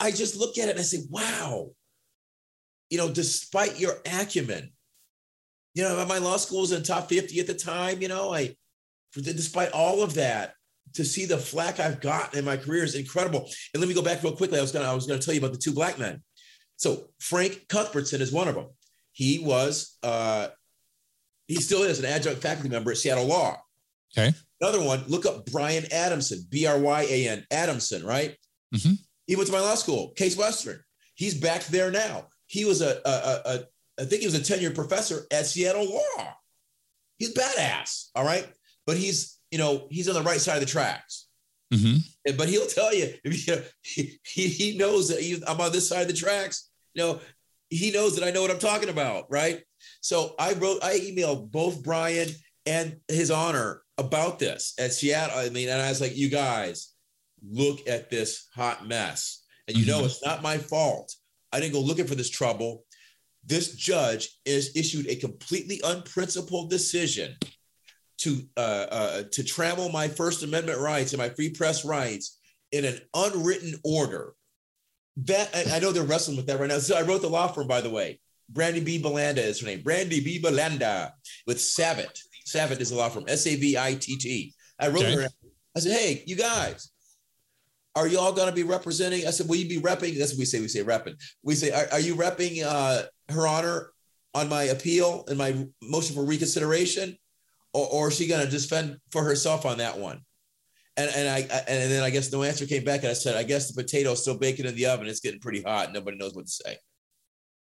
[0.00, 1.70] I just look at it and I say, wow,
[2.90, 4.72] you know, despite your acumen,
[5.74, 8.56] you know, my law school was in top 50 at the time, you know, I,
[9.14, 10.54] despite all of that,
[10.94, 13.48] to see the flack I've gotten in my career is incredible.
[13.74, 14.58] And let me go back real quickly.
[14.58, 16.22] I was gonna, I was gonna tell you about the two black men.
[16.76, 18.68] So Frank Cuthbertson is one of them.
[19.12, 20.48] He was, uh,
[21.46, 23.60] he still is an adjunct faculty member at Seattle Law.
[24.16, 24.32] Okay.
[24.60, 28.36] Another one, look up Bryan Adamson, B R Y A N, Adamson, right?
[28.74, 28.98] Mhm.
[29.26, 30.80] He went to my law school, Case Western.
[31.14, 32.28] He's back there now.
[32.46, 33.64] He was a, a, a, a
[34.02, 36.34] I think he was a tenured professor at Seattle Law.
[37.18, 38.46] He's badass, all right?
[38.86, 41.26] But he's, you know, he's on the right side of the tracks.
[41.72, 41.96] hmm
[42.26, 45.72] And- But he'll tell you, if you he, he, he knows that he, I'm on
[45.72, 46.70] this side of the tracks.
[46.94, 47.20] You know,
[47.68, 49.62] he knows that I know what I'm talking about, right?
[50.00, 52.28] So I wrote, I emailed both Bryan
[52.66, 55.38] and his honor about this at Seattle.
[55.38, 56.92] I mean, and I was like, you guys,
[57.48, 59.44] look at this hot mess.
[59.68, 60.06] And you know, Mhm.
[60.06, 61.14] it's not my fault.
[61.52, 62.84] I didn't go looking for this trouble.
[63.44, 67.36] This judge is issued a completely unprincipled decision
[68.20, 72.38] to uh, uh, to trammel my First Amendment rights and my free press rights
[72.72, 74.34] in an unwritten order.
[75.24, 76.78] That I, I know they're wrestling with that right now.
[76.78, 78.20] So I wrote the law firm, by the way.
[78.48, 78.98] Brandy B.
[79.00, 79.82] Belanda is her name.
[79.82, 80.38] Brandy B.
[80.38, 81.14] Belanda
[81.46, 82.18] with Savitt.
[82.46, 83.24] Savitt is the law firm.
[83.28, 84.54] S A V I T T.
[84.78, 85.14] I wrote Okay.
[85.14, 85.28] her.
[85.76, 86.90] I said, "Hey, you guys,
[87.94, 90.40] are you all going to be representing?" I said, "Will you be repping?" That's what
[90.40, 90.60] we say.
[90.60, 91.14] We say repping.
[91.42, 93.92] We say, "Are, are you repping uh, Her Honor
[94.34, 97.16] on my appeal and my motion for reconsideration,
[97.72, 100.20] or, or is she going to just fend for herself on that one?"
[100.96, 103.36] And and I I- and then I guess no answer came back, and I said,
[103.36, 105.06] "I guess the potato's still baking in the oven.
[105.06, 105.92] It's getting pretty hot.
[105.92, 106.76] Nobody knows what to say."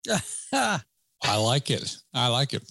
[1.24, 1.96] I like it.
[2.12, 2.62] I like it.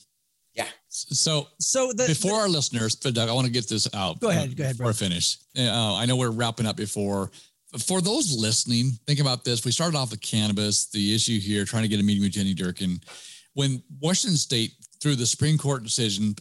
[0.54, 0.68] Yeah.
[0.90, 4.20] So so the before our listeners, but Doug, I want to get this out.
[4.20, 7.32] Go ahead, uh, go ahead, Before I finish, uh, I know we're wrapping up before.
[7.86, 9.64] For those listening, think about this.
[9.64, 12.54] We started off with cannabis, the issue here, trying to get a meeting with Jenny
[12.54, 13.00] Durkin.
[13.54, 16.36] When Washington State, through the Supreme Court decision,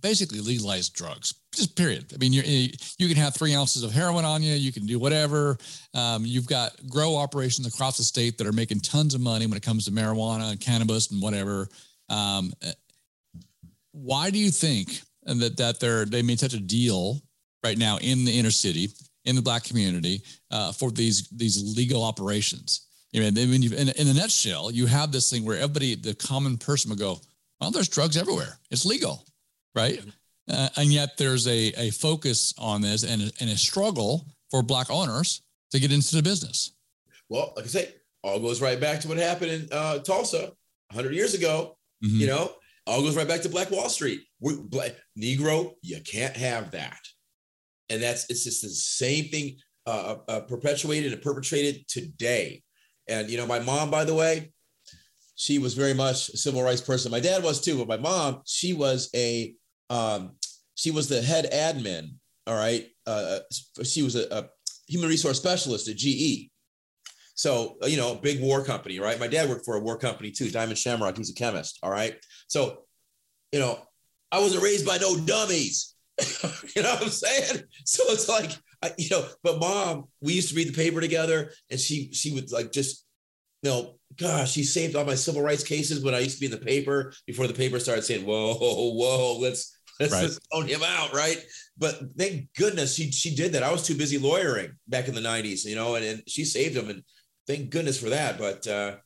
[0.00, 2.12] basically legalized drugs, just period.
[2.14, 4.98] I mean, you're, you can have three ounces of heroin on you, you can do
[4.98, 5.56] whatever.
[5.94, 9.56] Um, you've got grow operations across the state that are making tons of money when
[9.56, 11.68] it comes to marijuana and cannabis and whatever.
[12.10, 12.52] Um,
[13.92, 17.20] why do you think that that they're they made such a deal
[17.64, 18.88] right now in the inner city
[19.24, 22.88] in the black community uh, for these these legal operations?
[23.14, 25.94] I mean, I mean, you- in, in a nutshell, you have this thing where everybody,
[25.94, 27.20] the common person, will go,
[27.62, 28.58] "Well, there's drugs everywhere.
[28.70, 29.24] It's legal,
[29.74, 30.02] right?"
[30.50, 34.62] Uh, and yet there's a a focus on this and a, and a struggle for
[34.62, 36.72] black owners to get into the business.
[37.28, 40.52] Well, like I say, all goes right back to what happened in uh, Tulsa
[40.90, 41.78] 100 years ago.
[42.04, 42.18] Mhm.
[42.18, 42.52] You know,
[42.86, 44.22] all goes right back to Black Wall Street.
[44.40, 47.00] We, black, Negro, you can't have that.
[47.88, 49.56] And that's it's just the same thing
[49.86, 52.62] uh, uh, perpetuated and perpetrated today.
[53.08, 54.51] And you know, my mom, by the way,
[55.42, 57.10] she was very much a civil rights person.
[57.10, 59.52] My dad was too, but my mom, she was a
[59.90, 60.36] um,
[60.76, 62.14] she was the head admin.
[62.46, 63.40] All right, uh,
[63.82, 64.48] she was a, a
[64.86, 66.48] human resource specialist at GE.
[67.34, 69.18] So, uh, you know, big war company, right?
[69.18, 71.16] My dad worked for a war company too, Diamond Shamrock.
[71.16, 71.80] He's a chemist.
[71.82, 72.14] All right.
[72.46, 72.84] So,
[73.50, 73.80] you know,
[74.30, 75.96] I wasn't raised by no dummies.
[76.76, 77.64] you know what I'm saying?
[77.84, 81.50] So it's like, I, you know, but mom, we used to read the paper together
[81.68, 83.04] and she, she would like just,
[83.62, 86.46] you know, gosh, he saved all my civil rights cases when I used to be
[86.46, 90.26] in the paper before the paper started saying, whoa, whoa, let's, let's Right.
[90.26, 91.12] just own him out.
[91.14, 91.42] Right.
[91.78, 93.62] But thank goodness she, she did that.
[93.62, 96.76] I was too busy lawyering back in the 90s, you know, and, and she saved
[96.76, 96.90] him.
[96.90, 97.02] And
[97.46, 98.38] thank goodness for that.
[98.38, 98.96] But uh,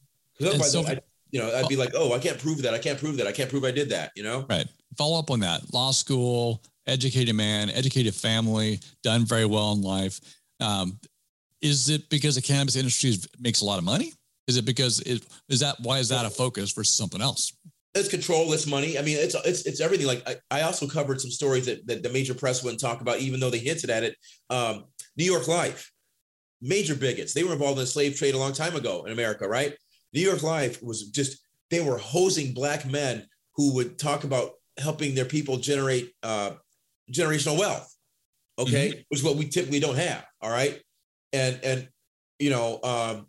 [0.41, 1.01] otherwise, so- I,
[1.31, 2.73] you know, I'd be like, oh, I can't prove that.
[2.73, 3.27] I can't prove that.
[3.27, 4.13] I can't prove I did that.
[4.17, 4.47] You know?
[4.49, 4.67] Right.
[4.97, 5.73] Follow up on that.
[5.75, 10.21] Law school, educated man, educated family, done very well in life.
[10.61, 10.99] Um,
[11.61, 14.13] is it because the cannabis industry makes a lot of money?
[14.47, 17.57] Is it because it is that why is that a focus versus something else?
[17.95, 18.53] It's control.
[18.53, 18.99] It's money.
[18.99, 20.07] I mean, it's it's it's everything.
[20.07, 23.19] Like I, I also covered some stories that, that the major press wouldn't talk about,
[23.19, 24.17] even though they hinted at it.
[24.51, 24.85] Um,
[25.17, 25.91] New York Life,
[26.61, 27.33] major bigots.
[27.33, 29.75] They were involved in the slave trade a long time ago in America, right?
[30.13, 31.39] New York Life was just
[31.71, 33.27] they were hosing black men
[33.57, 36.53] who would talk about helping their people generate uh,
[37.13, 37.93] generational wealth.
[38.59, 40.25] Okay, which is what we typically don't have.
[40.41, 40.81] All right,
[41.33, 41.89] and and
[42.39, 43.27] you know um,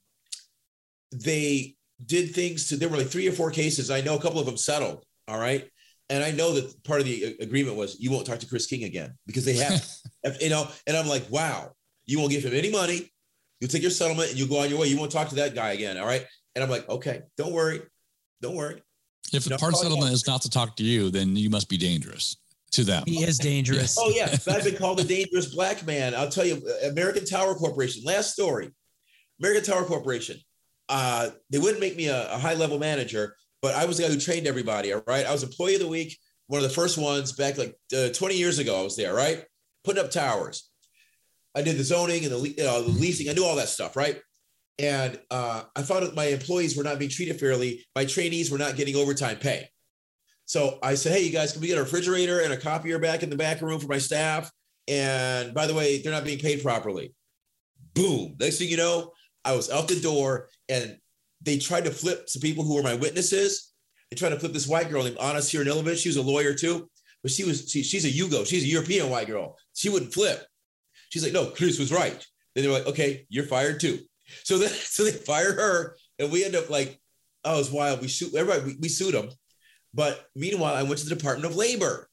[1.11, 3.89] they did things to there were like three or four cases.
[3.89, 5.03] I know a couple of them settled.
[5.27, 5.67] All right.
[6.09, 8.83] And I know that part of the agreement was you won't talk to Chris King
[8.85, 9.85] again because they have,
[10.41, 11.71] you know, and I'm like, wow,
[12.05, 13.11] you won't give him any money.
[13.59, 14.87] You'll take your settlement and you go on your way.
[14.87, 15.97] You won't talk to that guy again.
[15.97, 16.25] All right.
[16.55, 17.81] And I'm like, okay, don't worry.
[18.41, 18.81] Don't worry.
[19.33, 19.83] If the No, part of yeah.
[19.89, 22.37] settlement is not to talk to you, then you must be dangerous
[22.71, 23.03] to them.
[23.05, 23.97] he is dangerous.
[23.99, 26.13] Oh yeah, I've been called a dangerous black man.
[26.15, 28.03] I'll tell you, American Tower Corporation.
[28.05, 28.69] Last story,
[29.41, 30.37] American Tower Corporation.
[30.89, 34.09] Uh, they wouldn't make me a, a high level manager, but I was the guy
[34.09, 34.93] who trained everybody.
[34.93, 36.17] All right, I was employee of the week,
[36.47, 38.79] one of the first ones back like uh, 20 years ago.
[38.79, 39.43] I was there, right,
[39.83, 40.69] putting up towers.
[41.55, 43.29] I did the zoning and the, uh, the leasing.
[43.29, 44.21] I knew all that stuff, right?
[44.79, 47.85] And uh, I found that my employees were not being treated fairly.
[47.95, 49.67] My trainees were not getting overtime pay.
[50.45, 53.23] So I said, hey, you guys, can we get a refrigerator and a copier back
[53.23, 54.51] in the back room for my staff?
[54.87, 57.13] And by the way, they're not being paid properly.
[57.93, 58.35] Boom.
[58.39, 59.11] Next thing you know,
[59.47, 60.97] I was out the door and
[61.41, 63.73] they tried to flip some people who were my witnesses.
[64.11, 65.97] They tried to flip this white girl named Anna Siranilovich.
[65.97, 66.89] She was a lawyer too,
[67.23, 68.45] but she was she, she's a Yugo.
[68.45, 69.57] She's a European white girl.
[69.73, 70.45] She wouldn't flip.
[71.09, 72.25] She's like, no, Chris was right.
[72.53, 73.99] Then they were like, okay, you're fired too.
[74.43, 76.99] So then so they fired her, and we end up like,
[77.45, 78.01] oh, it was wild.
[78.01, 78.73] We shoot everybody.
[78.73, 79.29] We, we sued them.
[79.93, 82.09] But meanwhile, I went to the Department of Labor,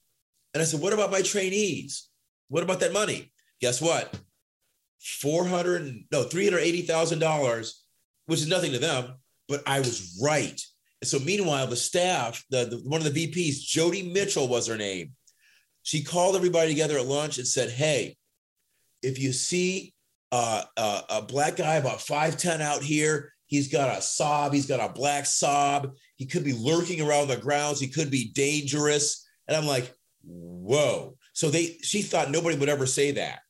[0.53, 2.09] and I said, what about my trainees?
[2.49, 3.33] What about that money?
[3.61, 4.15] Guess what?
[5.05, 7.73] 400, no, $380,000,
[8.27, 9.15] which is nothing to them,
[9.49, 10.59] but I was right.
[11.03, 14.79] And so meanwhile, the staff, the, the one of the VPs, Jody Mitchell was her
[14.79, 15.13] name.
[15.83, 18.17] She called everybody together at lunch and said, Hey,
[19.03, 19.93] if you see
[20.33, 24.55] uh, uh, a black guy about 5'10 out here, he's got a sob.
[24.55, 25.93] he's got a black sob.
[26.17, 29.29] he could be lurking around the grounds, he could be dangerous.
[29.47, 29.93] And I'm like,
[30.23, 31.19] whoa.
[31.35, 33.41] So they she thought nobody would ever say that.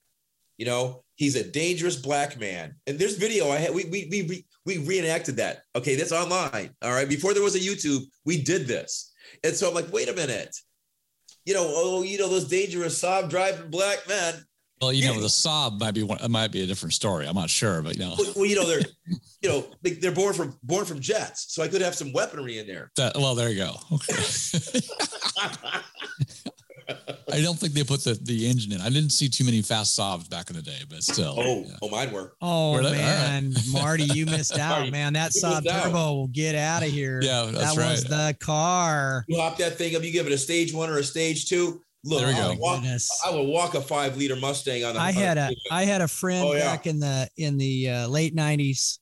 [0.56, 2.74] You know, he's a dangerous black man.
[2.86, 5.62] And there's video I had we we we we reenacted that.
[5.76, 6.70] Okay, that's online.
[6.82, 7.08] All right.
[7.08, 9.12] Before there was a YouTube, we did this.
[9.42, 10.56] And so I'm like, wait a minute.
[11.44, 14.34] You know, oh, you know, those dangerous Saab driving black men.
[14.80, 17.26] Well, you know, the Saab might be one, it might be a different story.
[17.26, 18.82] I'm not sure, but you know, well, you know, they're,
[19.40, 22.66] you know, they're born from born from jets, so I could have some weaponry in
[22.66, 22.90] there.
[22.96, 23.76] That, well, there you go.
[23.92, 24.14] Okay.
[27.32, 28.80] I don't think they put the, the engine in.
[28.80, 31.34] I didn't see too many fast Saabs back in the day, but still.
[31.36, 31.76] Oh, yeah.
[31.82, 32.34] oh, mine were.
[32.40, 32.88] Oh Were they?
[32.88, 35.12] All man, Marty, you missed out, Marty, man.
[35.14, 35.84] That you Saab out.
[35.84, 37.20] Turbo will get out of here.
[37.22, 39.24] Yeah, that's that was the car.
[39.28, 41.80] You hop that thing up, you give it a stage one or a stage two.
[42.06, 42.48] Look, There we I go.
[42.50, 42.84] would walk,
[43.26, 45.00] I would walk a five liter Mustang on the.
[45.00, 46.64] I had the a had a friend Oh, yeah.
[46.64, 48.98] back in the in the uh, late nineties.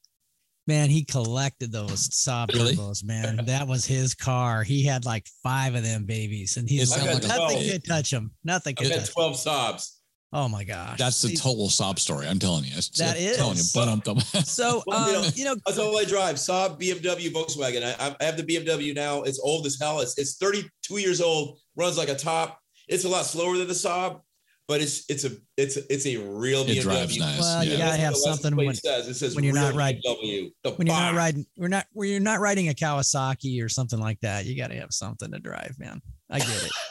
[0.69, 2.75] Man, he collected those Saab Really?
[2.75, 3.45] turbos, man.
[3.47, 4.63] That was his car.
[4.63, 7.85] He had like five of them babies, and he's like, sounds like a- nothing could
[7.85, 8.31] touch him.
[8.45, 9.97] Nothing I had 12 Saabs.
[10.35, 12.27] Oh my gosh, That's the total Saab story.
[12.27, 12.71] I'm telling you.
[12.75, 15.79] It's, That I'm telling you, but I'm So Well, you um, know- you know, That's
[15.79, 16.37] all I drive.
[16.37, 17.83] Saab, BMW, Volkswagen.
[17.99, 19.23] I, I have the BMW now.
[19.23, 20.01] It's old as hell.
[20.01, 22.59] It's, it's 32 years old, runs like a top.
[22.89, 24.21] It's a lot slower than the Saab,
[24.69, 26.77] but it's it's a it's a, it's a real BMW.
[26.77, 27.41] it drives nice.
[27.41, 29.09] Well, you gotta have something plate when- says.
[29.09, 30.51] It says when you're not riding- BMW.
[30.77, 34.21] When you're not riding, we're not when you're not riding a Kawasaki or something like
[34.21, 34.47] that.
[34.47, 36.01] You got to have something to drive, man.
[36.31, 36.73] I get it.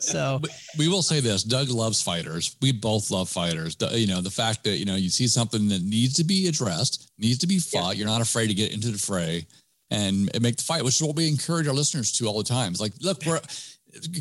[0.00, 0.40] So
[0.76, 2.56] we will say this: Doug loves fighters.
[2.60, 3.76] We both love fighters.
[3.92, 7.10] You know, the fact that you know you see something that needs to be addressed,
[7.18, 7.96] needs to be fought.
[7.96, 9.46] You're not afraid to get into the fray
[9.90, 12.72] and make the fight, which is what we encourage our listeners to all the time.
[12.72, 13.40] It's like, look, we're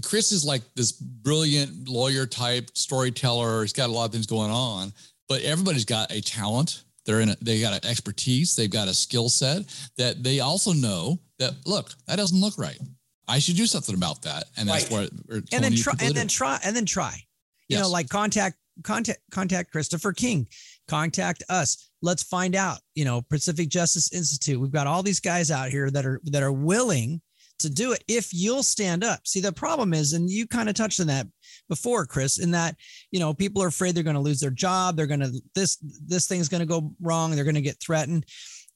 [0.04, 3.62] Chris is like this brilliant lawyer type storyteller.
[3.62, 4.94] He's got a lot of things going on,
[5.28, 6.84] but everybody's got a talent.
[7.06, 7.30] They're in.
[7.30, 8.56] A, they got an expertise.
[8.56, 9.64] They've got a skill set
[9.98, 12.80] that they also know that look that doesn't look right.
[13.28, 15.10] I should do something about that, and that's Right.
[15.30, 15.44] what.
[15.52, 17.18] And then try and then try and then try.
[17.70, 20.48] You know, like contact contact contact Christopher King,
[20.88, 21.90] contact us.
[22.02, 22.80] Let's find out.
[22.96, 24.60] You know, Pacific Justice Institute.
[24.60, 27.22] We've got all these guys out here that are that are willing
[27.64, 29.26] to do it if you'll stand up.
[29.26, 31.28] See, the problem is, and you kind of touched on that
[31.68, 32.76] before, Chris, in that
[33.12, 34.96] you know people are afraid they're going to lose their job.
[34.96, 37.32] They're going to this this thing's going to go wrong.
[37.32, 38.26] They're going to get threatened.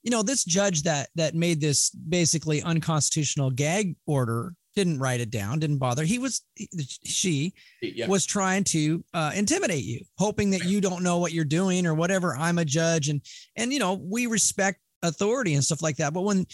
[0.04, 5.32] You know, this judge that that made this basically unconstitutional gag order didn't write it
[5.32, 6.04] down, didn't bother.
[6.04, 6.70] He was he-
[7.04, 8.08] she Yeah.
[8.08, 11.96] was trying to uh, intimidate you, hoping that you don't know what you're doing or
[11.96, 12.38] whatever.
[12.38, 13.22] I'm a judge, and
[13.56, 16.14] and you know we respect authority and stuff like that.
[16.14, 16.46] But when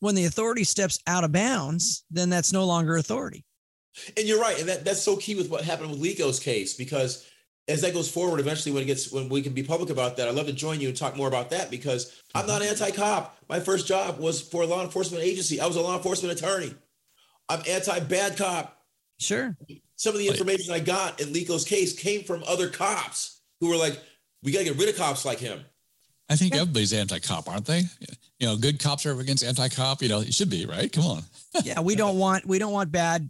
[0.00, 3.44] when the authority steps out of bounds, then that's no longer authority.
[4.16, 7.30] And you're right, and that, that's so key with what happened with Liko's case because
[7.68, 10.28] as that goes forward, eventually when it gets when we can be public about that,
[10.28, 12.70] I'd love to join you and talk more about that because I'm not uh-huh.
[12.70, 13.38] anti-cop.
[13.48, 15.60] My first job was for a law enforcement agency.
[15.60, 16.74] I was a law enforcement attorney.
[17.48, 18.76] I'm anti-bad cop.
[19.18, 19.56] Sure.
[19.96, 23.76] Some of the information I got in Liko's case came from other cops who were
[23.76, 24.00] like,
[24.42, 25.64] "We got to get rid of cops like him."
[26.30, 27.82] I think everybody's anti-cop, aren't they?
[28.38, 30.00] You know, good cops are against anti-cop.
[30.00, 30.90] You know, it should be right.
[30.90, 31.22] Come on.
[31.64, 33.28] Yeah, we don't want we don't want bad.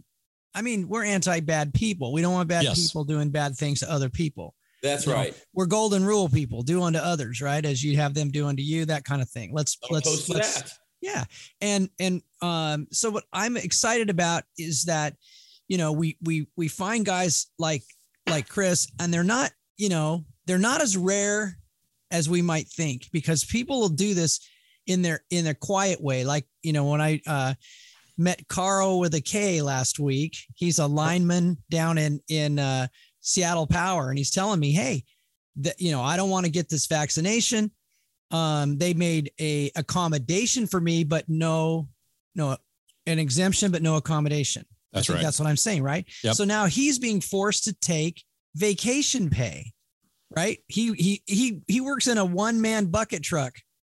[0.53, 2.13] I mean, we're anti-bad people.
[2.13, 2.87] We don't want bad Yes.
[2.87, 4.53] people doing bad things to other people.
[4.83, 5.45] That's You know, right.
[5.53, 6.61] We're golden rule people.
[6.61, 7.65] Do unto others, right?
[7.65, 9.51] As you have them do unto you, that kind of thing.
[9.53, 10.73] Let's I'm let's let's that.
[11.01, 11.23] yeah
[11.61, 15.15] and and um so what i'm excited about is that
[15.67, 17.83] you know we we we find guys like
[18.29, 21.57] like chris and they're not you know they're not as rare
[22.11, 24.39] as we might think because people will do this
[24.87, 27.53] in their in a quiet way like you know when i uh
[28.17, 32.87] met carl with a k last week he's a lineman down in in uh
[33.21, 35.03] seattle power and he's telling me hey
[35.55, 37.71] that you know i don't want to get this vaccination
[38.31, 41.89] um, they made a accommodation for me, but no,
[42.33, 42.57] no,
[43.05, 44.65] an exemption, but no accommodation.
[44.93, 45.23] That's I think right.
[45.23, 46.05] That's what I'm saying, right?
[46.23, 46.35] Yep.
[46.35, 48.23] So now he's being forced to take
[48.55, 49.73] vacation pay,
[50.35, 50.59] right?
[50.67, 53.53] He he he he works in a one man bucket truck.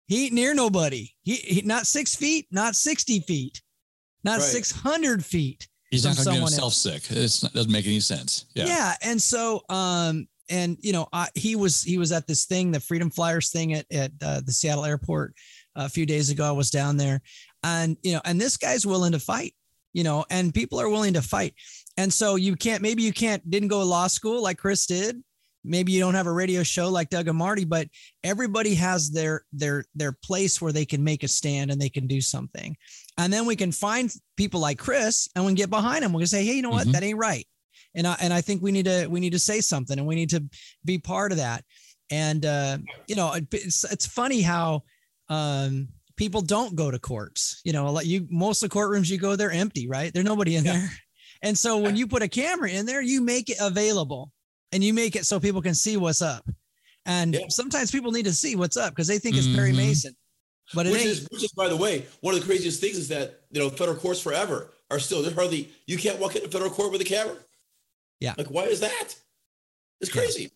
[0.08, 1.10] He ain't near nobody.
[1.24, 3.62] He, he not six feet, not sixty feet,
[4.24, 4.42] not Right.
[4.42, 5.68] six hundred feet.
[5.92, 7.04] He's not from going to get someone himself sick.
[7.18, 8.46] It's not, doesn't make any sense.
[8.54, 8.66] Yeah.
[8.66, 8.94] Yeah.
[9.02, 12.80] And so, um, and you know, I, he was he was at this thing, the
[12.80, 15.34] Freedom Flyers thing at at uh, the Seattle airport
[15.76, 16.44] a few days ago.
[16.44, 17.22] I was down there,
[17.64, 19.56] and you know, and this guy's willing to fight,
[19.94, 21.54] you know, and people are willing to fight.
[21.98, 25.24] And so you can't, maybe you can't, didn't go to law school like Chris did.
[25.66, 27.88] Maybe you don't have a radio show like Doug and Marty, but
[28.24, 32.08] everybody has their their their place where they can make a stand and they can
[32.08, 32.76] do something.
[33.18, 36.14] And then we can find people like Chris and we can get behind them.
[36.14, 36.88] We can say, hey, you know what?
[36.88, 36.92] Mhm.
[36.94, 37.46] That ain't right.
[37.96, 40.16] And I and I think we need to we need to say something and we
[40.16, 40.44] need to
[40.84, 41.64] be part of that.
[42.12, 44.84] And uh, you know, it's it's funny how
[45.30, 45.88] um
[46.18, 47.62] people don't go to courts.
[47.66, 50.14] You know, like you most of the courtrooms you go, they're empty, right?
[50.14, 50.74] There's nobody in Yeah.
[50.74, 50.92] there.
[51.42, 54.32] And so when you put a camera in there, you make it available
[54.72, 56.48] and you make it so people can see what's up.
[57.06, 57.42] And Yeah.
[57.50, 59.78] sometimes people need to see what's up because they think it's Perry Mhm.
[59.78, 60.16] Mason.
[60.74, 61.10] But it which ain't.
[61.10, 63.70] is, which is, by the way, one of the craziest things is that you know
[63.70, 67.06] federal courts forever are still there's hardly you can't walk into federal court with a
[67.06, 67.38] camera.
[68.20, 68.34] Yeah.
[68.38, 69.16] like why is that?
[70.02, 70.22] It's Yeah.
[70.22, 70.52] crazy.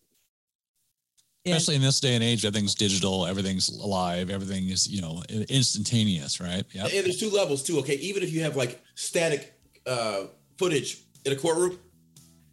[1.46, 5.22] And- Especially in this day and age, everything's digital, everything's alive, everything is, you know,
[5.48, 6.64] instantaneous, right?
[6.72, 6.86] Yeah.
[6.86, 7.78] And there's two levels too.
[7.78, 9.54] Okay, even if you have like static
[9.86, 10.24] uh,
[10.58, 11.78] footage in a courtroom,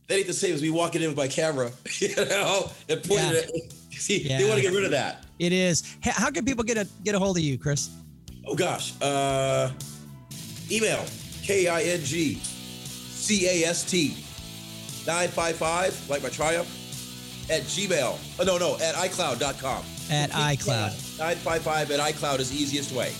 [0.07, 3.31] that ain't the same as me walking in with my camera, you know, and pointing
[3.31, 3.41] Yeah.
[3.53, 3.73] it.
[3.91, 4.37] See, Yeah.
[4.37, 5.25] they want to get rid of that.
[5.39, 5.83] It is.
[6.01, 7.89] How can people get a get a hold of you, Chris?
[8.45, 8.93] Oh gosh.
[9.01, 9.71] Uh,
[10.71, 11.03] email
[11.43, 14.15] K I N G C A S T
[15.05, 16.67] 955, like my Triumph,
[17.49, 18.17] at Gmail.
[18.39, 19.83] Oh, no, no, at iCloud.com.
[20.11, 21.17] At iCloud.
[21.17, 23.13] 955 at iCloud is the easiest way.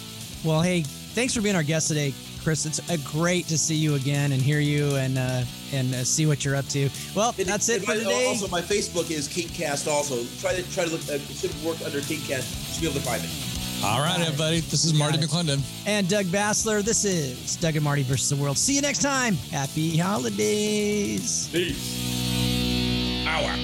[0.44, 2.66] Well, hey, thanks for being our guest today, Chris.
[2.66, 6.26] It's uh, great to see you again and hear you and uh, and uh, see
[6.26, 6.90] what you're up to.
[7.16, 8.28] Well, And- that's it for my- today.
[8.28, 9.88] Also, my Facebook is Kingcast.
[9.92, 11.02] Also, try to try to look.
[11.10, 12.68] Uh, it should work under Kingcast.
[12.68, 13.30] You should be able to find it.
[13.84, 14.60] All right, everybody.
[14.62, 15.62] This is Marty McClendon.
[15.86, 16.82] and Doug Basler.
[16.82, 18.58] This is Doug and Marty versus the World.
[18.58, 19.36] See you next time.
[19.52, 21.48] Happy holidays.
[21.52, 23.26] Peace.
[23.28, 23.56] Hour.